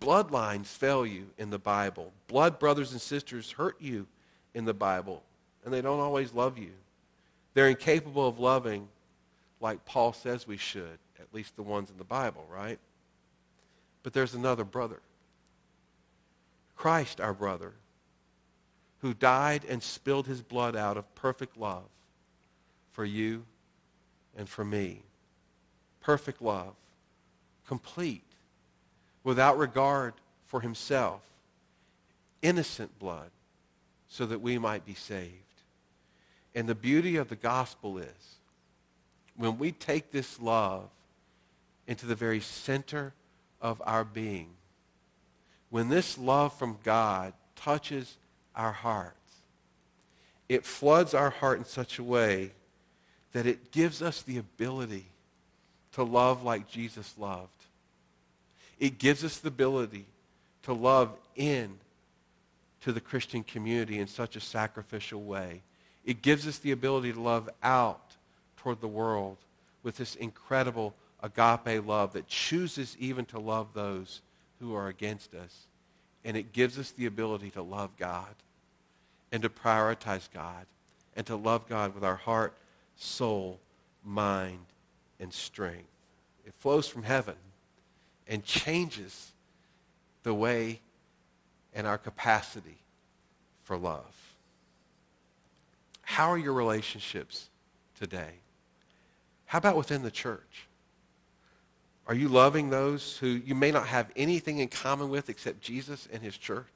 Bloodlines 0.00 0.66
fail 0.66 1.06
you 1.06 1.26
in 1.38 1.50
the 1.50 1.60
Bible. 1.60 2.12
Blood 2.26 2.58
brothers 2.58 2.90
and 2.90 3.00
sisters 3.00 3.52
hurt 3.52 3.80
you 3.80 4.08
in 4.52 4.64
the 4.64 4.74
Bible, 4.74 5.22
and 5.64 5.72
they 5.72 5.80
don't 5.80 6.00
always 6.00 6.32
love 6.32 6.58
you. 6.58 6.72
They're 7.54 7.68
incapable 7.68 8.26
of 8.26 8.40
loving 8.40 8.88
like 9.64 9.86
Paul 9.86 10.12
says 10.12 10.46
we 10.46 10.58
should, 10.58 10.98
at 11.18 11.32
least 11.32 11.56
the 11.56 11.62
ones 11.62 11.88
in 11.88 11.96
the 11.96 12.04
Bible, 12.04 12.44
right? 12.52 12.78
But 14.02 14.12
there's 14.12 14.34
another 14.34 14.62
brother. 14.62 15.00
Christ, 16.76 17.18
our 17.18 17.32
brother, 17.32 17.72
who 19.00 19.14
died 19.14 19.64
and 19.66 19.82
spilled 19.82 20.26
his 20.26 20.42
blood 20.42 20.76
out 20.76 20.98
of 20.98 21.14
perfect 21.14 21.56
love 21.56 21.88
for 22.92 23.06
you 23.06 23.46
and 24.36 24.46
for 24.46 24.66
me. 24.66 25.00
Perfect 26.02 26.42
love, 26.42 26.74
complete, 27.66 28.20
without 29.22 29.56
regard 29.56 30.12
for 30.44 30.60
himself, 30.60 31.22
innocent 32.42 32.98
blood, 32.98 33.30
so 34.08 34.26
that 34.26 34.42
we 34.42 34.58
might 34.58 34.84
be 34.84 34.92
saved. 34.92 35.32
And 36.54 36.68
the 36.68 36.74
beauty 36.74 37.16
of 37.16 37.30
the 37.30 37.36
gospel 37.36 37.96
is 37.96 38.36
when 39.36 39.58
we 39.58 39.72
take 39.72 40.10
this 40.10 40.40
love 40.40 40.88
into 41.86 42.06
the 42.06 42.14
very 42.14 42.40
center 42.40 43.12
of 43.60 43.82
our 43.84 44.04
being, 44.04 44.50
when 45.70 45.88
this 45.88 46.16
love 46.16 46.56
from 46.56 46.78
God 46.84 47.32
touches 47.56 48.16
our 48.54 48.72
hearts, 48.72 49.16
it 50.48 50.64
floods 50.64 51.14
our 51.14 51.30
heart 51.30 51.58
in 51.58 51.64
such 51.64 51.98
a 51.98 52.04
way 52.04 52.52
that 53.32 53.46
it 53.46 53.72
gives 53.72 54.00
us 54.02 54.22
the 54.22 54.38
ability 54.38 55.06
to 55.92 56.02
love 56.02 56.44
like 56.44 56.68
Jesus 56.68 57.14
loved. 57.18 57.50
It 58.78 58.98
gives 58.98 59.24
us 59.24 59.38
the 59.38 59.48
ability 59.48 60.06
to 60.62 60.72
love 60.72 61.10
in 61.36 61.78
to 62.82 62.92
the 62.92 63.00
Christian 63.00 63.42
community 63.42 63.98
in 63.98 64.06
such 64.06 64.36
a 64.36 64.40
sacrificial 64.40 65.22
way. 65.22 65.62
It 66.04 66.22
gives 66.22 66.46
us 66.46 66.58
the 66.58 66.72
ability 66.72 67.14
to 67.14 67.20
love 67.20 67.48
out 67.62 68.13
toward 68.64 68.80
the 68.80 68.88
world 68.88 69.36
with 69.82 69.98
this 69.98 70.14
incredible 70.14 70.94
agape 71.22 71.86
love 71.86 72.14
that 72.14 72.26
chooses 72.26 72.96
even 72.98 73.26
to 73.26 73.38
love 73.38 73.68
those 73.74 74.22
who 74.58 74.74
are 74.74 74.88
against 74.88 75.34
us. 75.34 75.66
And 76.24 76.34
it 76.34 76.54
gives 76.54 76.78
us 76.78 76.90
the 76.90 77.04
ability 77.04 77.50
to 77.50 77.62
love 77.62 77.90
God 77.98 78.34
and 79.30 79.42
to 79.42 79.50
prioritize 79.50 80.30
God 80.32 80.64
and 81.14 81.26
to 81.26 81.36
love 81.36 81.68
God 81.68 81.94
with 81.94 82.02
our 82.02 82.16
heart, 82.16 82.54
soul, 82.96 83.60
mind, 84.02 84.64
and 85.20 85.30
strength. 85.30 85.84
It 86.46 86.54
flows 86.58 86.88
from 86.88 87.02
heaven 87.02 87.36
and 88.26 88.42
changes 88.44 89.32
the 90.22 90.32
way 90.32 90.80
and 91.74 91.86
our 91.86 91.98
capacity 91.98 92.78
for 93.62 93.76
love. 93.76 94.14
How 96.00 96.30
are 96.30 96.38
your 96.38 96.54
relationships 96.54 97.50
today? 97.98 98.38
How 99.46 99.58
about 99.58 99.76
within 99.76 100.02
the 100.02 100.10
church? 100.10 100.66
Are 102.06 102.14
you 102.14 102.28
loving 102.28 102.70
those 102.70 103.16
who 103.18 103.28
you 103.28 103.54
may 103.54 103.70
not 103.70 103.86
have 103.86 104.10
anything 104.14 104.58
in 104.58 104.68
common 104.68 105.08
with 105.08 105.30
except 105.30 105.60
Jesus 105.60 106.06
and 106.12 106.22
his 106.22 106.36
church? 106.36 106.66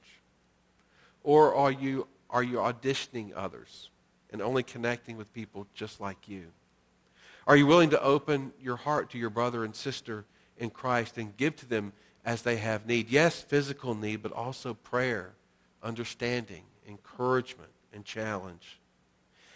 Or 1.22 1.54
are 1.54 1.70
you, 1.70 2.06
are 2.30 2.42
you 2.42 2.56
auditioning 2.56 3.32
others 3.36 3.90
and 4.30 4.40
only 4.40 4.62
connecting 4.62 5.16
with 5.16 5.32
people 5.34 5.66
just 5.74 6.00
like 6.00 6.28
you? 6.28 6.46
Are 7.46 7.56
you 7.56 7.66
willing 7.66 7.90
to 7.90 8.02
open 8.02 8.52
your 8.60 8.76
heart 8.76 9.10
to 9.10 9.18
your 9.18 9.30
brother 9.30 9.64
and 9.64 9.74
sister 9.74 10.24
in 10.58 10.70
Christ 10.70 11.18
and 11.18 11.36
give 11.36 11.56
to 11.56 11.66
them 11.66 11.92
as 12.24 12.42
they 12.42 12.56
have 12.56 12.86
need? 12.86 13.10
Yes, 13.10 13.40
physical 13.40 13.94
need, 13.94 14.22
but 14.22 14.32
also 14.32 14.74
prayer, 14.74 15.32
understanding, 15.82 16.62
encouragement, 16.86 17.70
and 17.92 18.04
challenge. 18.04 18.78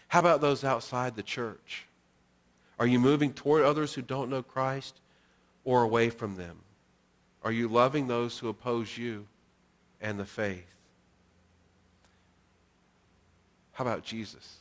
How 0.09 0.21
about 0.21 0.41
those 0.41 0.65
outside 0.65 1.17
the 1.17 1.23
church? 1.23 1.87
Are 2.79 2.87
you 2.87 2.99
moving 2.99 3.33
toward 3.33 3.63
others 3.63 3.95
who 3.95 4.03
don't 4.03 4.31
know 4.31 4.43
Christ 4.43 5.01
or 5.65 5.83
away 5.83 6.11
from 6.11 6.37
them? 6.37 6.59
Are 7.45 7.53
you 7.53 7.69
loving 7.69 8.07
those 8.07 8.39
who 8.39 8.49
oppose 8.49 8.97
you 8.97 9.27
and 10.01 10.19
the 10.19 10.25
faith? 10.25 10.67
How 13.73 13.85
about 13.85 14.05
Jesus? 14.05 14.59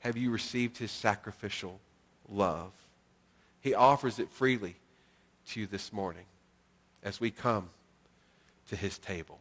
Have 0.00 0.16
you 0.16 0.30
received 0.30 0.78
his 0.78 0.90
sacrificial 0.90 1.80
love? 2.28 2.72
He 3.60 3.74
offers 3.74 4.18
it 4.18 4.30
freely 4.30 4.76
to 5.48 5.60
you 5.60 5.66
this 5.66 5.92
morning 5.92 6.24
as 7.02 7.20
we 7.20 7.30
come 7.30 7.68
to 8.68 8.76
his 8.76 8.98
table. 8.98 9.38